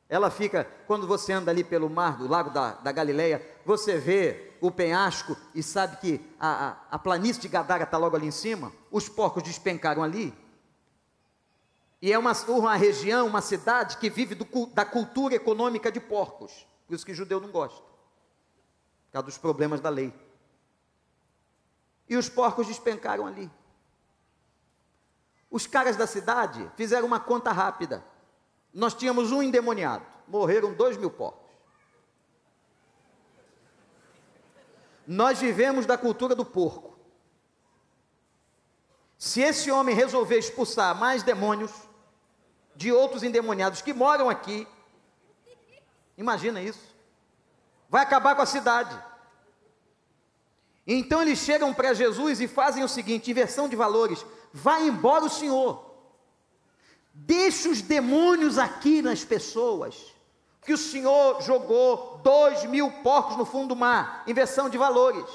[0.07, 4.53] Ela fica, quando você anda ali pelo mar do lago da, da Galileia, você vê
[4.61, 8.32] o penhasco e sabe que a, a, a planície de Gadara está logo ali em
[8.32, 8.71] cima.
[8.91, 10.34] Os porcos despencaram ali.
[12.01, 16.65] E é uma, uma região, uma cidade que vive do, da cultura econômica de porcos.
[16.88, 17.92] Por isso que judeu não gosta
[19.14, 20.11] por causa dos problemas da lei.
[22.09, 23.49] E os porcos despencaram ali.
[25.51, 28.03] Os caras da cidade fizeram uma conta rápida.
[28.74, 31.47] Nós tínhamos um endemoniado, morreram dois mil porcos.
[35.05, 36.97] Nós vivemos da cultura do porco.
[39.16, 41.72] Se esse homem resolver expulsar mais demônios
[42.76, 44.68] de outros endemoniados que moram aqui,
[46.18, 46.92] imagina isso
[47.93, 48.99] vai acabar com a cidade.
[50.87, 55.29] Então eles chegam para Jesus e fazem o seguinte: inversão de valores, vai embora o
[55.29, 55.93] Senhor,
[57.13, 60.11] deixa os demônios aqui nas pessoas,
[60.63, 65.29] que o Senhor jogou dois mil porcos no fundo do mar, inversão de valores.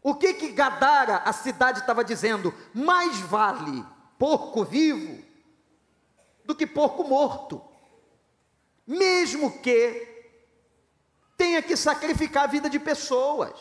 [0.00, 2.54] O que que Gadara, a cidade, estava dizendo?
[2.72, 3.84] Mais vale
[4.16, 5.24] porco vivo
[6.44, 7.60] do que porco morto,
[8.86, 10.07] mesmo que
[11.38, 13.56] tenha que sacrificar a vida de pessoas.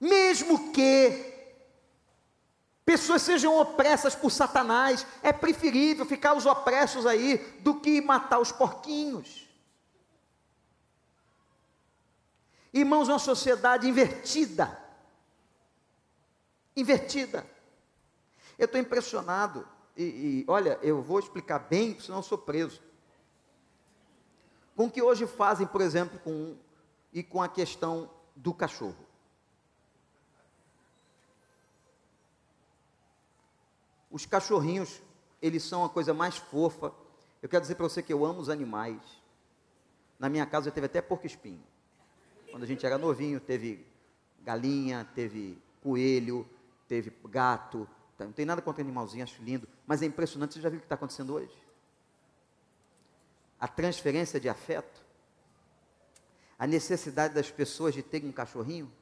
[0.00, 1.34] Mesmo que
[2.84, 8.52] pessoas sejam opressas por Satanás, é preferível ficar os opressos aí do que matar os
[8.52, 9.48] porquinhos.
[12.72, 14.80] Irmãos, uma sociedade invertida.
[16.76, 17.44] Invertida.
[18.56, 19.66] Eu estou impressionado.
[19.96, 22.80] E, e, olha, eu vou explicar bem, senão eu sou preso
[24.78, 26.56] com o que hoje fazem, por exemplo, com
[27.12, 29.04] e com a questão do cachorro.
[34.08, 35.02] Os cachorrinhos,
[35.42, 36.94] eles são a coisa mais fofa.
[37.42, 39.02] Eu quero dizer para você que eu amo os animais.
[40.16, 41.64] Na minha casa teve até porco espinho.
[42.52, 43.84] Quando a gente era novinho, teve
[44.44, 46.48] galinha, teve coelho,
[46.86, 47.88] teve gato.
[48.16, 49.66] Não tem nada contra animalzinho, acho lindo.
[49.84, 51.67] Mas é impressionante, você já viu o que está acontecendo hoje?
[53.60, 55.04] A transferência de afeto,
[56.58, 58.92] a necessidade das pessoas de terem um cachorrinho,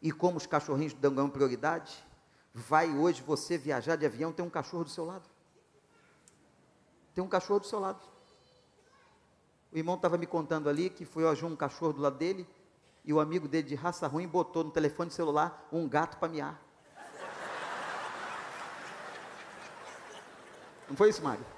[0.00, 2.04] e como os cachorrinhos dão prioridade,
[2.52, 5.28] vai hoje você viajar de avião, tem um cachorro do seu lado.
[7.14, 8.00] Tem um cachorro do seu lado.
[9.72, 12.46] O irmão estava me contando ali que foi hoje um cachorro do lado dele,
[13.04, 16.60] e o amigo dele de raça ruim botou no telefone celular um gato para miar.
[20.88, 21.55] Não foi isso, Mário?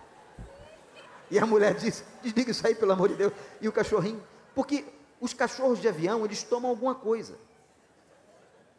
[1.31, 3.33] E a mulher disse: desliga isso aí, pelo amor de Deus.
[3.61, 4.23] E o cachorrinho,
[4.55, 4.85] porque
[5.21, 7.39] os cachorros de avião, eles tomam alguma coisa.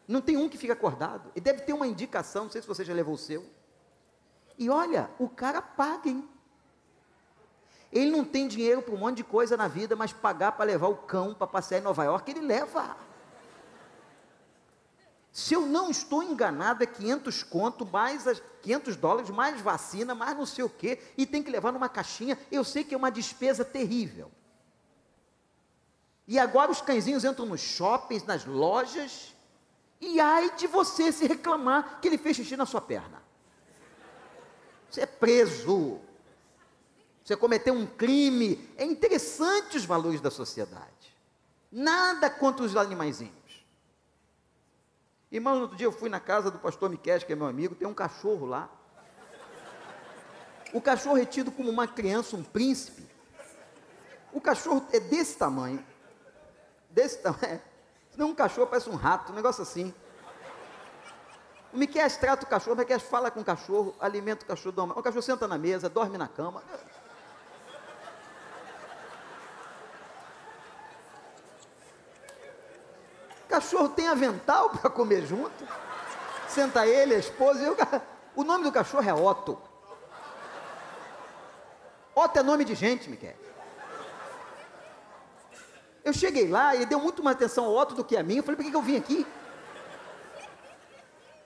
[0.07, 1.31] Não tem um que fica acordado.
[1.35, 3.45] E deve ter uma indicação, não sei se você já levou o seu.
[4.57, 6.27] E olha, o cara paga, hein?
[7.91, 10.87] Ele não tem dinheiro para um monte de coisa na vida, mas pagar para levar
[10.87, 12.95] o cão para passear em Nova York, ele leva.
[15.31, 20.37] Se eu não estou enganado, é 500 conto, mais as 500 dólares, mais vacina, mais
[20.37, 22.37] não sei o quê, e tem que levar numa caixinha.
[22.51, 24.31] Eu sei que é uma despesa terrível.
[26.27, 29.33] E agora os cãezinhos entram nos shoppings, nas lojas,
[29.99, 33.21] e ai de você se reclamar que ele fez xixi na sua perna.
[34.89, 35.99] Você é preso.
[37.23, 38.69] Você cometeu um crime.
[38.77, 40.87] É interessante os valores da sociedade.
[41.71, 43.38] Nada contra os animaizinhos.
[45.31, 47.75] Irmão, no outro dia eu fui na casa do pastor Miquel, que é meu amigo,
[47.75, 48.69] tem um cachorro lá.
[50.73, 53.07] O cachorro é tido como uma criança, um príncipe.
[54.33, 55.83] O cachorro é desse tamanho.
[56.89, 57.61] Desse tamanho.
[58.17, 59.93] Não um cachorro, parece um rato, um negócio assim.
[61.71, 64.93] O Miquel trata o cachorro, o Miquel fala com o cachorro, alimenta o cachorro, dorme.
[64.95, 66.63] O cachorro senta na mesa, dorme na cama.
[73.49, 75.67] Cachorro tem avental para comer junto.
[76.47, 77.75] Senta ele, a esposa e o
[78.35, 79.59] O nome do cachorro é Otto.
[82.15, 83.35] Otto é nome de gente, Miquel.
[86.05, 88.37] Eu cheguei lá e deu muito mais atenção ao Otto do que a mim.
[88.37, 89.25] Eu falei, por que, que eu vim aqui?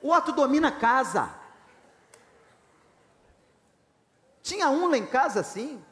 [0.02, 1.34] O Otto domina a casa.
[4.42, 5.84] Tinha um lá em casa assim.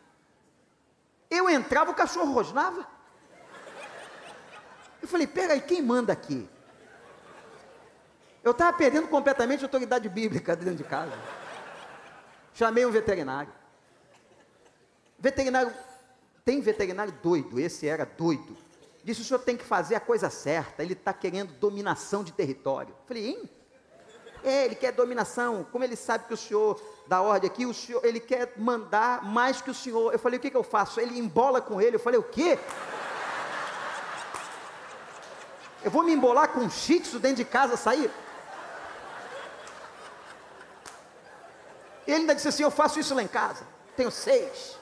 [1.29, 2.85] Eu entrava, o cachorro rosnava.
[5.01, 6.47] Eu falei, peraí, quem manda aqui?
[8.43, 11.13] Eu estava perdendo completamente a autoridade bíblica dentro de casa.
[12.53, 13.51] Chamei um veterinário.
[15.19, 15.71] Veterinário,
[16.43, 18.57] tem veterinário doido, esse era doido.
[19.03, 22.95] Disse: o senhor tem que fazer a coisa certa, ele está querendo dominação de território.
[23.05, 23.49] Falei, hein?
[24.43, 25.63] É, ele quer dominação.
[25.71, 29.61] Como ele sabe que o senhor dá ordem aqui, o senhor, ele quer mandar mais
[29.61, 30.11] que o senhor.
[30.11, 30.99] Eu falei, o que, que eu faço?
[30.99, 31.97] Ele embola com ele.
[31.97, 32.57] Eu falei, o quê?
[35.83, 38.11] Eu vou me embolar com um shih dentro de casa, sair?
[42.05, 43.65] Ele ainda disse assim: Eu faço isso lá em casa.
[43.95, 44.77] Tenho seis.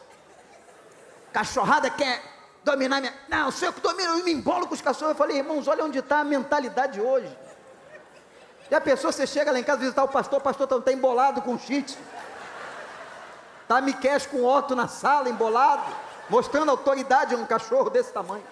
[1.32, 2.22] Cachorrada quer
[2.64, 3.14] dominar minha.
[3.28, 5.12] Não, sou eu que domino, eu me embolo com os cachorros.
[5.12, 7.36] Eu falei, irmãos, olha onde está a mentalidade hoje.
[8.70, 10.92] E a pessoa, você chega lá em casa visitar o pastor, o pastor está tá
[10.92, 11.86] embolado com shih
[13.64, 15.84] Está Miquel com Otto na sala, embolado,
[16.30, 18.44] mostrando autoridade a um cachorro desse tamanho.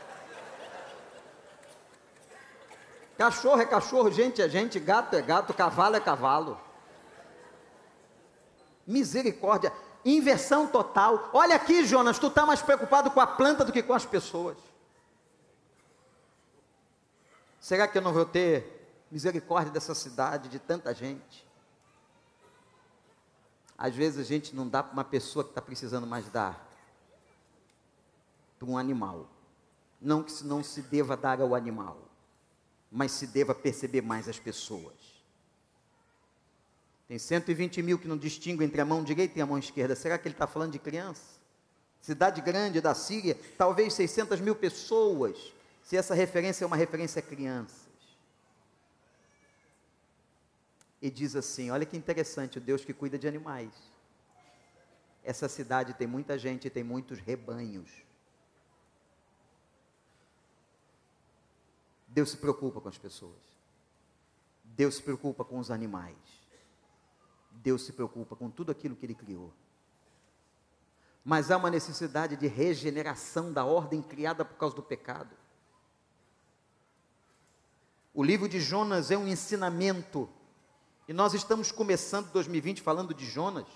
[3.18, 6.60] Cachorro é cachorro, gente é gente, gato é gato, cavalo é cavalo.
[8.86, 9.74] Misericórdia,
[10.06, 11.30] inversão total.
[11.34, 14.58] Olha aqui, Jonas, tu está mais preocupado com a planta do que com as pessoas.
[17.60, 21.46] Será que eu não vou ter misericórdia dessa cidade, de tanta gente?
[23.76, 26.68] Às vezes a gente não dá para uma pessoa que está precisando mais dar
[28.58, 29.28] para um animal.
[30.00, 32.07] Não que não se deva dar ao animal,
[32.92, 34.94] mas se deva perceber mais as pessoas.
[37.08, 39.96] Tem 120 mil que não distinguem entre a mão direita e a mão esquerda.
[39.96, 41.38] Será que ele está falando de criança?
[42.02, 47.24] Cidade grande da Síria, talvez 600 mil pessoas, se essa referência é uma referência a
[47.24, 47.88] crianças.
[51.02, 53.72] E diz assim: olha que interessante, o Deus que cuida de animais.
[55.24, 57.90] Essa cidade tem muita gente tem muitos rebanhos.
[62.18, 63.38] Deus se preocupa com as pessoas.
[64.64, 66.18] Deus se preocupa com os animais.
[67.52, 69.54] Deus se preocupa com tudo aquilo que Ele criou.
[71.24, 75.30] Mas há uma necessidade de regeneração da ordem criada por causa do pecado.
[78.16, 80.28] O livro de Jonas é um ensinamento.
[81.08, 83.68] E nós estamos começando 2020 falando de Jonas.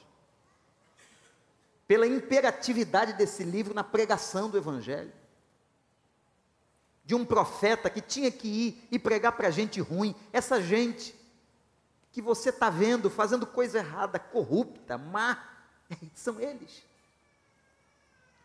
[1.87, 5.20] Pela imperatividade desse livro na pregação do Evangelho.
[7.11, 10.15] De um profeta que tinha que ir e pregar para gente ruim.
[10.31, 11.13] Essa gente
[12.09, 15.37] que você está vendo fazendo coisa errada, corrupta, má,
[16.15, 16.83] são eles.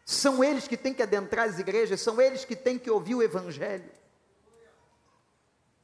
[0.04, 3.22] São eles que têm que adentrar as igrejas, são eles que têm que ouvir o
[3.22, 3.88] Evangelho.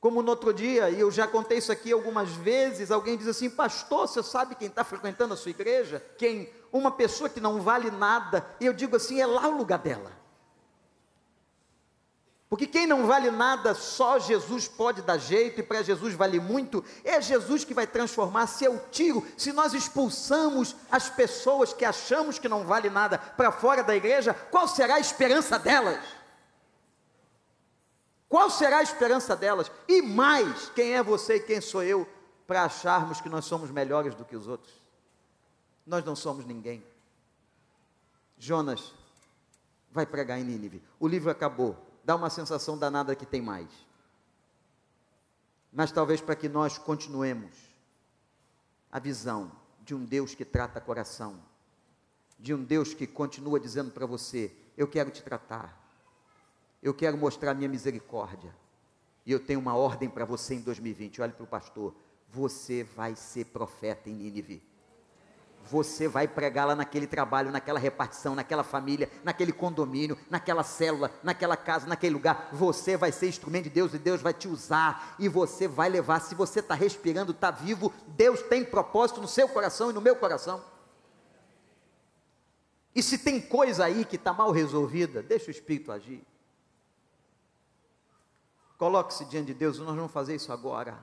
[0.00, 3.48] Como no outro dia, e eu já contei isso aqui algumas vezes, alguém diz assim:
[3.48, 6.04] Pastor, você sabe quem está frequentando a sua igreja?
[6.18, 6.52] Quem?
[6.72, 8.44] Uma pessoa que não vale nada.
[8.58, 10.21] E eu digo assim: é lá o lugar dela.
[12.52, 16.84] Porque quem não vale nada, só Jesus pode dar jeito, e para Jesus vale muito,
[17.02, 18.46] é Jesus que vai transformar.
[18.46, 23.50] Se eu tiro, se nós expulsamos as pessoas que achamos que não vale nada para
[23.50, 25.98] fora da igreja, qual será a esperança delas?
[28.28, 29.72] Qual será a esperança delas?
[29.88, 32.06] E mais, quem é você e quem sou eu
[32.46, 34.74] para acharmos que nós somos melhores do que os outros?
[35.86, 36.84] Nós não somos ninguém.
[38.36, 38.92] Jonas
[39.90, 40.82] vai pregar em Nínive.
[41.00, 43.68] O livro acabou dá uma sensação danada que tem mais.
[45.72, 47.54] Mas talvez para que nós continuemos
[48.90, 49.50] a visão
[49.80, 51.40] de um Deus que trata coração,
[52.38, 55.78] de um Deus que continua dizendo para você: Eu quero te tratar,
[56.82, 58.54] eu quero mostrar minha misericórdia,
[59.24, 61.22] e eu tenho uma ordem para você em 2020.
[61.22, 61.94] Olhe para o pastor:
[62.28, 64.71] Você vai ser profeta em Nínive
[65.70, 71.56] você vai pregar lá naquele trabalho, naquela repartição, naquela família, naquele condomínio, naquela célula, naquela
[71.56, 72.48] casa, naquele lugar.
[72.52, 76.20] Você vai ser instrumento de Deus e Deus vai te usar e você vai levar.
[76.20, 80.16] Se você está respirando, está vivo, Deus tem propósito no seu coração e no meu
[80.16, 80.62] coração.
[82.94, 86.22] E se tem coisa aí que está mal resolvida, deixa o Espírito agir.
[88.76, 91.02] Coloque-se diante de Deus, nós vamos fazer isso agora.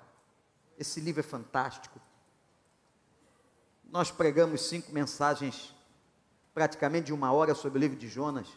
[0.77, 1.99] Esse livro é fantástico.
[3.91, 5.73] Nós pregamos cinco mensagens,
[6.53, 8.47] praticamente de uma hora, sobre o livro de Jonas,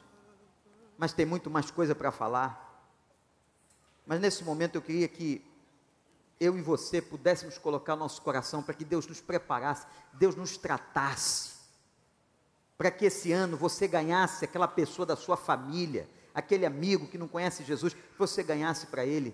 [0.99, 2.87] mas tem muito mais coisa para falar.
[4.07, 5.45] Mas nesse momento eu queria que
[6.39, 11.53] eu e você pudéssemos colocar nosso coração para que Deus nos preparasse, Deus nos tratasse
[12.83, 17.29] para que esse ano você ganhasse aquela pessoa da sua família, aquele amigo que não
[17.29, 19.33] conhece Jesus, que você ganhasse para ele.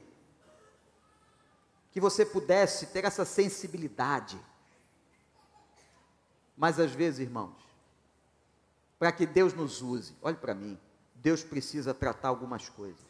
[1.91, 4.39] Que você pudesse ter essa sensibilidade.
[6.59, 7.55] Mas às vezes, irmãos,
[8.99, 10.77] para que Deus nos use, olhe para mim,
[11.15, 13.07] Deus precisa tratar algumas coisas.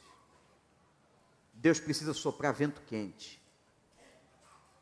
[1.54, 3.42] Deus precisa soprar vento quente.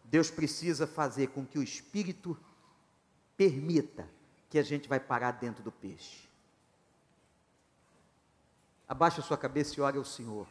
[0.02, 2.36] Deus precisa fazer com que o Espírito
[3.36, 4.08] permita
[4.50, 6.28] que a gente vai parar dentro do peixe.
[8.88, 10.46] Abaixa sua cabeça e ore ao Senhor.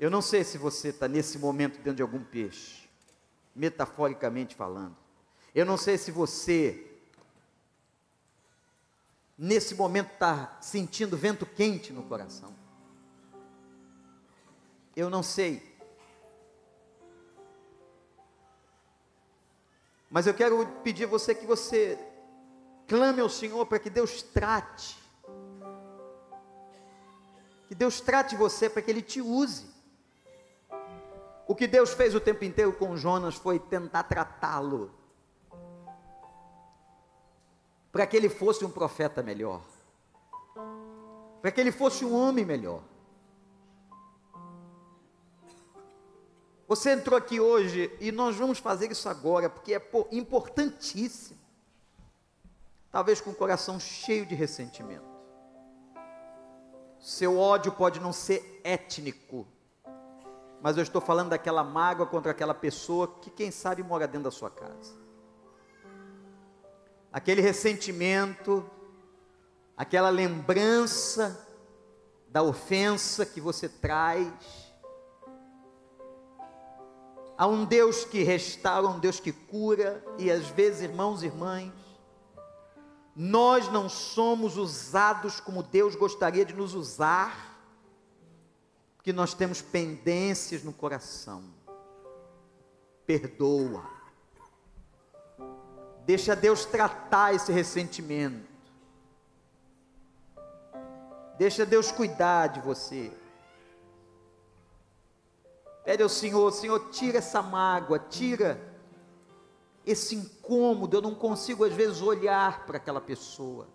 [0.00, 2.88] Eu não sei se você está nesse momento dentro de algum peixe,
[3.54, 4.96] metaforicamente falando.
[5.54, 6.86] Eu não sei se você,
[9.36, 12.54] nesse momento, está sentindo vento quente no coração.
[14.94, 15.70] Eu não sei.
[20.08, 21.98] Mas eu quero pedir a você que você
[22.86, 24.98] clame ao Senhor para que Deus trate.
[27.68, 29.70] Que Deus trate você para que Ele te use.
[31.46, 34.99] O que Deus fez o tempo inteiro com Jonas foi tentar tratá-lo.
[37.92, 39.62] Para que ele fosse um profeta melhor.
[41.40, 42.82] Para que ele fosse um homem melhor.
[46.68, 49.82] Você entrou aqui hoje e nós vamos fazer isso agora, porque é
[50.12, 51.36] importantíssimo.
[52.92, 55.10] Talvez com o coração cheio de ressentimento.
[57.00, 59.48] Seu ódio pode não ser étnico,
[60.60, 64.30] mas eu estou falando daquela mágoa contra aquela pessoa que, quem sabe, mora dentro da
[64.30, 64.94] sua casa.
[67.12, 68.68] Aquele ressentimento,
[69.76, 71.46] aquela lembrança
[72.28, 74.70] da ofensa que você traz
[77.40, 81.72] Há um Deus que restaura, um Deus que cura, e às vezes, irmãos e irmãs,
[83.16, 87.58] nós não somos usados como Deus gostaria de nos usar,
[88.94, 91.42] porque nós temos pendências no coração.
[93.06, 93.88] Perdoa.
[96.04, 98.48] Deixa Deus tratar esse ressentimento.
[101.38, 103.10] Deixa Deus cuidar de você.
[105.84, 108.60] Pede ao Senhor, Senhor, tira essa mágoa, tira
[109.86, 110.96] esse incômodo.
[110.96, 113.66] Eu não consigo às vezes olhar para aquela pessoa.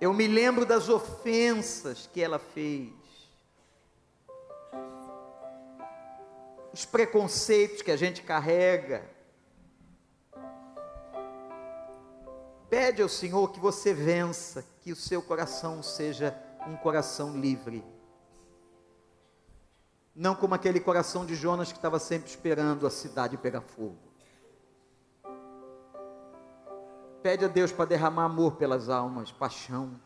[0.00, 2.92] Eu me lembro das ofensas que ela fez,
[6.72, 9.13] os preconceitos que a gente carrega.
[12.74, 17.84] Pede ao Senhor que você vença, que o seu coração seja um coração livre
[20.14, 23.98] não como aquele coração de Jonas que estava sempre esperando a cidade pegar fogo.
[27.22, 30.00] Pede a Deus para derramar amor pelas almas, paixão,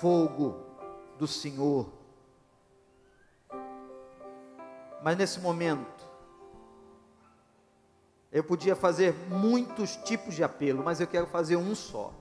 [0.00, 0.56] fogo
[1.18, 1.90] do Senhor.
[5.02, 5.97] Mas nesse momento,
[8.38, 12.12] eu podia fazer muitos tipos de apelo, mas eu quero fazer um só.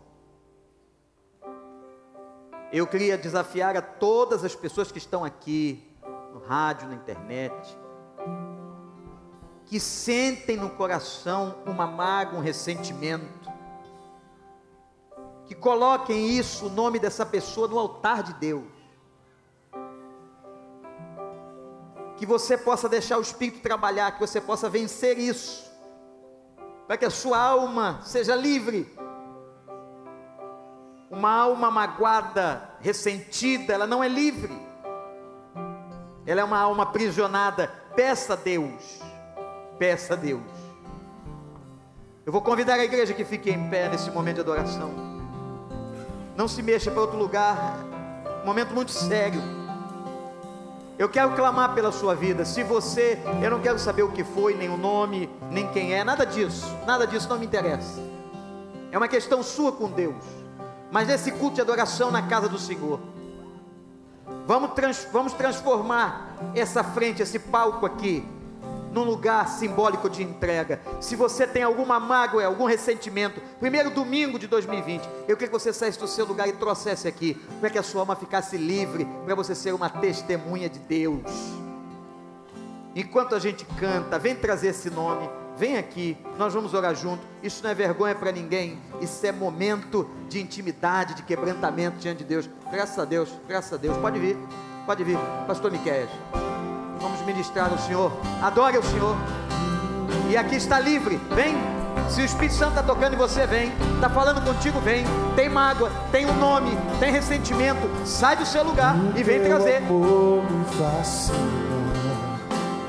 [2.73, 5.87] Eu queria desafiar a todas as pessoas que estão aqui,
[6.33, 7.77] no rádio, na internet,
[9.67, 13.47] que sentem no coração uma mágoa, um ressentimento,
[15.45, 18.65] que coloquem isso, o nome dessa pessoa, no altar de Deus.
[22.17, 25.66] Que você possa deixar o Espírito trabalhar, que você possa vencer isso,
[26.87, 28.97] para que a sua alma seja livre.
[31.11, 34.67] Uma alma magoada, ressentida, ela não é livre
[36.27, 37.71] ela é uma alma aprisionada.
[37.95, 39.01] Peça a Deus,
[39.79, 40.43] peça a Deus.
[42.25, 44.91] Eu vou convidar a igreja que fique em pé nesse momento de adoração.
[46.35, 47.77] Não se mexa para outro lugar,
[48.43, 49.41] um momento muito sério.
[50.97, 52.43] Eu quero clamar pela sua vida.
[52.43, 56.03] Se você, eu não quero saber o que foi, nem o nome, nem quem é,
[56.03, 58.01] nada disso, nada disso não me interessa.
[58.91, 60.23] É uma questão sua com Deus.
[60.91, 62.99] Mas nesse culto de adoração na casa do Senhor,
[64.47, 68.25] Vamos, trans, vamos transformar essa frente, esse palco aqui,
[68.91, 70.81] num lugar simbólico de entrega.
[70.99, 75.73] Se você tem alguma mágoa, algum ressentimento, primeiro domingo de 2020, eu queria que você
[75.73, 79.35] saísse do seu lugar e trouxesse aqui, para que a sua alma ficasse livre, para
[79.35, 81.21] você ser uma testemunha de Deus.
[82.95, 87.25] Enquanto a gente canta, vem trazer esse nome Vem aqui, nós vamos orar junto.
[87.41, 88.77] Isso não é vergonha para ninguém.
[89.01, 92.47] Isso é momento de intimidade, de quebrantamento diante de Deus.
[92.71, 93.97] Graças a Deus, graças a Deus.
[93.97, 94.37] Pode vir,
[94.85, 95.17] pode vir,
[95.47, 96.07] Pastor Miquel.
[96.99, 98.11] Vamos ministrar ao Senhor.
[98.41, 99.15] Adore o Senhor.
[100.29, 101.19] E aqui está livre.
[101.31, 101.57] Vem.
[102.09, 103.71] Se o Espírito Santo está tocando em você, vem.
[103.95, 105.05] Está falando contigo, vem.
[105.35, 107.89] Tem mágoa, tem um nome, tem ressentimento.
[108.05, 109.83] Sai do seu lugar e vem trazer.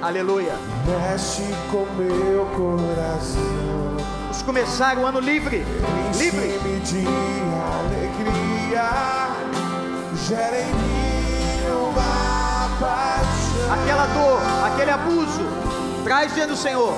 [0.01, 0.53] Aleluia.
[0.87, 3.79] Mexe com meu coração.
[4.23, 5.65] Vamos começar o ano livre.
[6.17, 6.59] Livre.
[6.85, 7.05] de
[7.75, 8.89] alegria.
[10.29, 13.38] Gera em mim uma paixão.
[13.71, 15.47] Aquela dor, aquele abuso.
[16.03, 16.95] Traz diante do Senhor.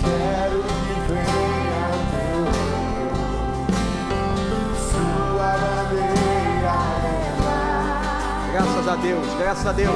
[0.00, 1.90] Quero que venha
[4.90, 6.76] Sua maneira
[8.52, 9.94] Graças a Deus, graças a Deus.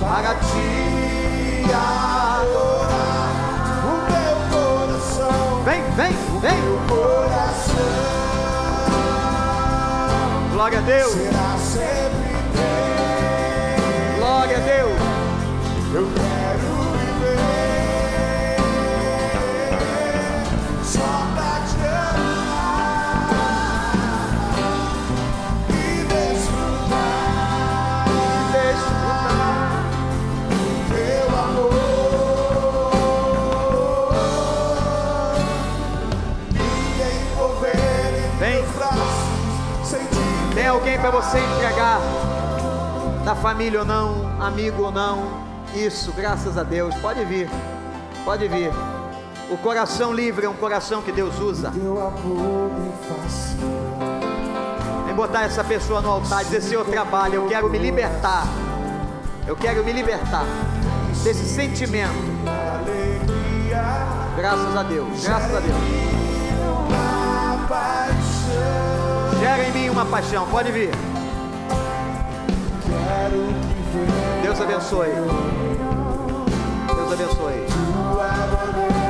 [0.00, 1.02] Para ti.
[2.42, 3.30] adorar
[3.84, 5.64] o meu coração.
[5.64, 6.72] Vem, vem, vem.
[10.62, 12.21] Glória a Deus.
[43.32, 45.42] Da família ou não, amigo ou não?
[45.74, 46.94] Isso, graças a Deus.
[46.96, 47.48] Pode vir,
[48.26, 48.70] pode vir.
[49.50, 51.72] O coração livre é um coração que Deus usa.
[55.06, 58.44] Vem botar essa pessoa no altar e dizer: Senhor, trabalho, eu quero me libertar.
[59.46, 60.44] Eu quero me libertar
[61.24, 62.12] desse sentimento.
[64.36, 65.78] Graças a Deus, graças a Deus.
[69.40, 70.90] Gera em mim uma paixão, pode vir.
[74.42, 75.10] Deus abençoe.
[76.96, 77.66] Deus abençoe.
[78.12, 78.26] tua
[78.66, 79.02] maneira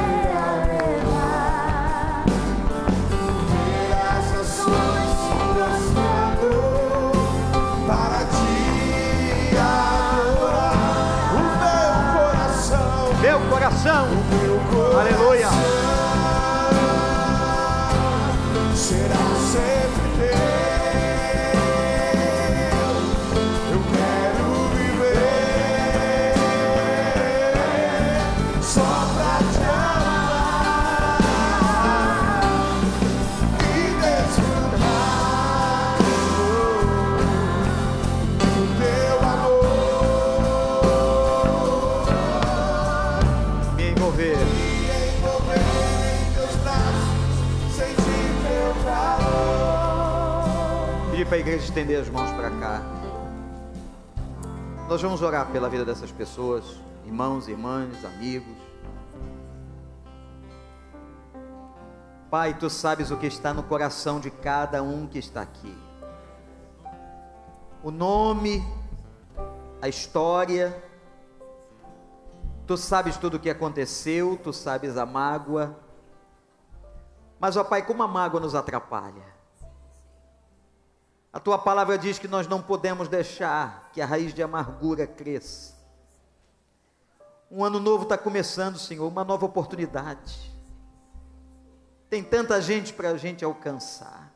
[51.72, 52.82] estender as mãos para cá.
[54.90, 56.64] Nós vamos orar pela vida dessas pessoas,
[57.06, 58.58] irmãos, irmãs, amigos.
[62.30, 65.74] Pai, tu sabes o que está no coração de cada um que está aqui.
[67.82, 68.62] O nome,
[69.80, 70.76] a história.
[72.66, 75.74] Tu sabes tudo o que aconteceu, tu sabes a mágoa.
[77.40, 79.31] Mas, ó Pai, como a mágoa nos atrapalha.
[81.32, 85.74] A tua palavra diz que nós não podemos deixar que a raiz de amargura cresça.
[87.50, 90.52] Um ano novo está começando, Senhor, uma nova oportunidade.
[92.10, 94.30] Tem tanta gente para a gente alcançar.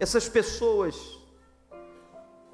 [0.00, 0.96] Essas pessoas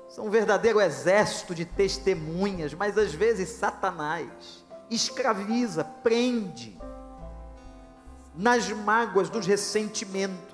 [0.08, 6.78] são um verdadeiro exército de testemunhas, mas às vezes Satanás escraviza, prende
[8.34, 10.45] nas mágoas dos ressentimentos.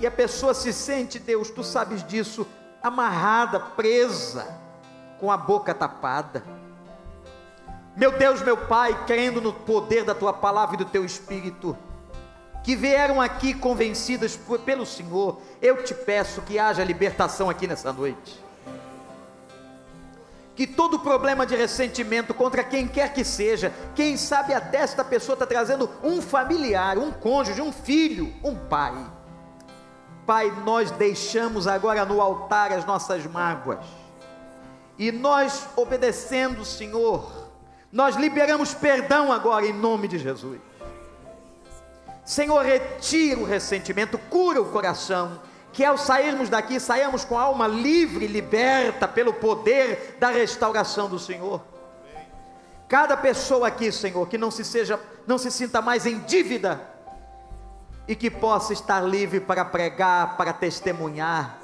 [0.00, 2.46] E a pessoa se sente, Deus, tu sabes disso,
[2.82, 4.58] amarrada, presa,
[5.20, 6.42] com a boca tapada.
[7.94, 11.76] Meu Deus, meu Pai, crendo no poder da tua palavra e do teu espírito,
[12.64, 18.42] que vieram aqui convencidas pelo Senhor, eu te peço que haja libertação aqui nessa noite.
[20.56, 25.34] Que todo problema de ressentimento contra quem quer que seja, quem sabe até esta pessoa
[25.34, 29.19] está trazendo um familiar, um cônjuge, um filho, um pai.
[30.30, 33.80] Pai, nós deixamos agora no altar as nossas mágoas.
[34.96, 37.50] E nós, obedecendo o Senhor,
[37.90, 40.60] nós liberamos perdão agora em nome de Jesus.
[42.24, 47.66] Senhor, retira o ressentimento, cura o coração, que ao sairmos daqui, saiamos com a alma
[47.66, 51.60] livre, liberta pelo poder da restauração do Senhor.
[52.88, 56.89] Cada pessoa aqui, Senhor, que não se seja, não se sinta mais em dívida
[58.10, 61.60] e que possa estar livre para pregar, para testemunhar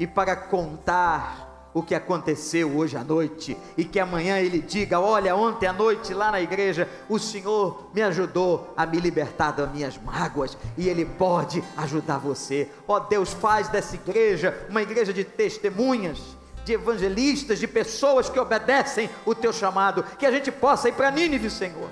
[0.00, 5.36] e para contar o que aconteceu hoje à noite e que amanhã ele diga: Olha,
[5.36, 9.98] ontem à noite lá na igreja, o Senhor me ajudou a me libertar das minhas
[9.98, 12.70] mágoas e Ele pode ajudar você.
[12.88, 16.18] Ó Deus, faz dessa igreja uma igreja de testemunhas.
[16.64, 21.10] De evangelistas, de pessoas que obedecem o teu chamado, que a gente possa ir para
[21.10, 21.90] Nínive, Senhor.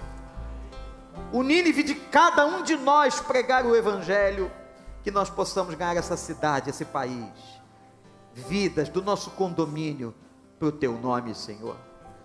[1.33, 4.53] O Nínive de cada um de nós pregar o Evangelho,
[5.03, 7.63] que nós possamos ganhar essa cidade, esse país
[8.35, 10.15] vidas do nosso condomínio
[10.59, 11.77] para o teu nome, Senhor.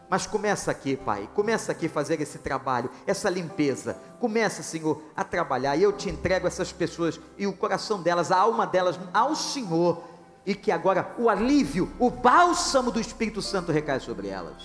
[0.09, 3.97] Mas começa aqui, Pai, começa aqui a fazer esse trabalho, essa limpeza.
[4.19, 5.75] Começa, Senhor, a trabalhar.
[5.75, 10.01] E eu te entrego essas pessoas e o coração delas, a alma delas ao Senhor.
[10.45, 14.63] E que agora o alívio, o bálsamo do Espírito Santo recai sobre elas.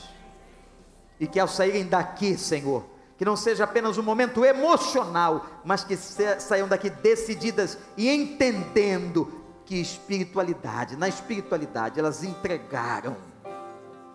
[1.19, 2.85] E que ao saírem daqui, Senhor,
[3.23, 9.77] que não seja apenas um momento emocional, mas que saiam daqui decididas e entendendo que
[9.77, 13.17] espiritualidade, na espiritualidade, elas entregaram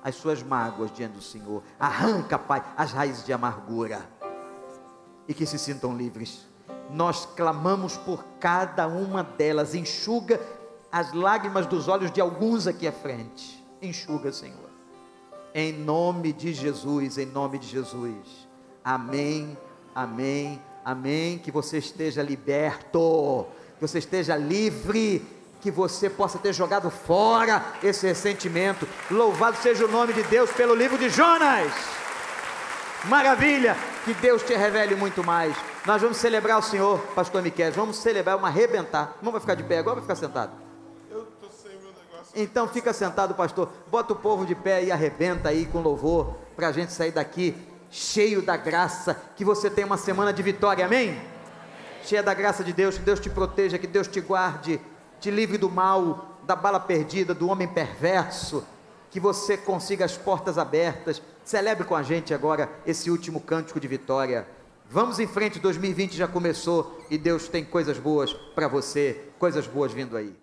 [0.03, 1.63] as suas mágoas diante do Senhor.
[1.79, 4.05] Arranca, Pai, as raízes de amargura
[5.25, 6.45] e que se sintam livres.
[6.89, 10.37] Nós clamamos por cada uma delas, enxuga
[10.91, 13.65] as lágrimas dos olhos de alguns aqui à frente.
[13.81, 14.69] Enxuga, Senhor.
[15.55, 18.46] Em nome de Jesus, em nome de Jesus.
[18.87, 19.57] Amém,
[19.93, 21.37] amém, amém.
[21.39, 25.27] Que você esteja liberto, que você esteja livre
[25.59, 28.87] que você possa ter jogado fora esse ressentimento.
[29.11, 31.69] Louvado seja o nome de Deus pelo livro de Jonas.
[33.09, 33.75] Maravilha!
[34.05, 35.53] Que Deus te revele muito mais.
[35.85, 37.73] Nós vamos celebrar o Senhor, Pastor Miquel.
[37.73, 39.17] Vamos celebrar, vamos arrebentar.
[39.17, 40.53] Vamos vai ficar de pé agora vai ficar sentado?
[41.11, 42.31] Eu estou sem meu negócio.
[42.33, 43.69] Então fica sentado, pastor.
[43.91, 46.37] Bota o povo de pé e arrebenta aí com louvor.
[46.55, 47.53] Para a gente sair daqui
[47.89, 49.19] cheio da graça.
[49.35, 50.85] Que você tenha uma semana de vitória.
[50.85, 51.09] Amém?
[51.09, 51.21] Amém?
[52.03, 52.97] Cheia da graça de Deus.
[52.97, 53.77] Que Deus te proteja.
[53.77, 54.79] Que Deus te guarde
[55.19, 58.63] te livre do mal, da bala perdida, do homem perverso,
[59.09, 61.21] que você consiga as portas abertas.
[61.43, 64.47] Celebre com a gente agora esse último cântico de vitória.
[64.89, 69.91] Vamos em frente, 2020 já começou e Deus tem coisas boas para você, coisas boas
[69.91, 70.33] vindo aí.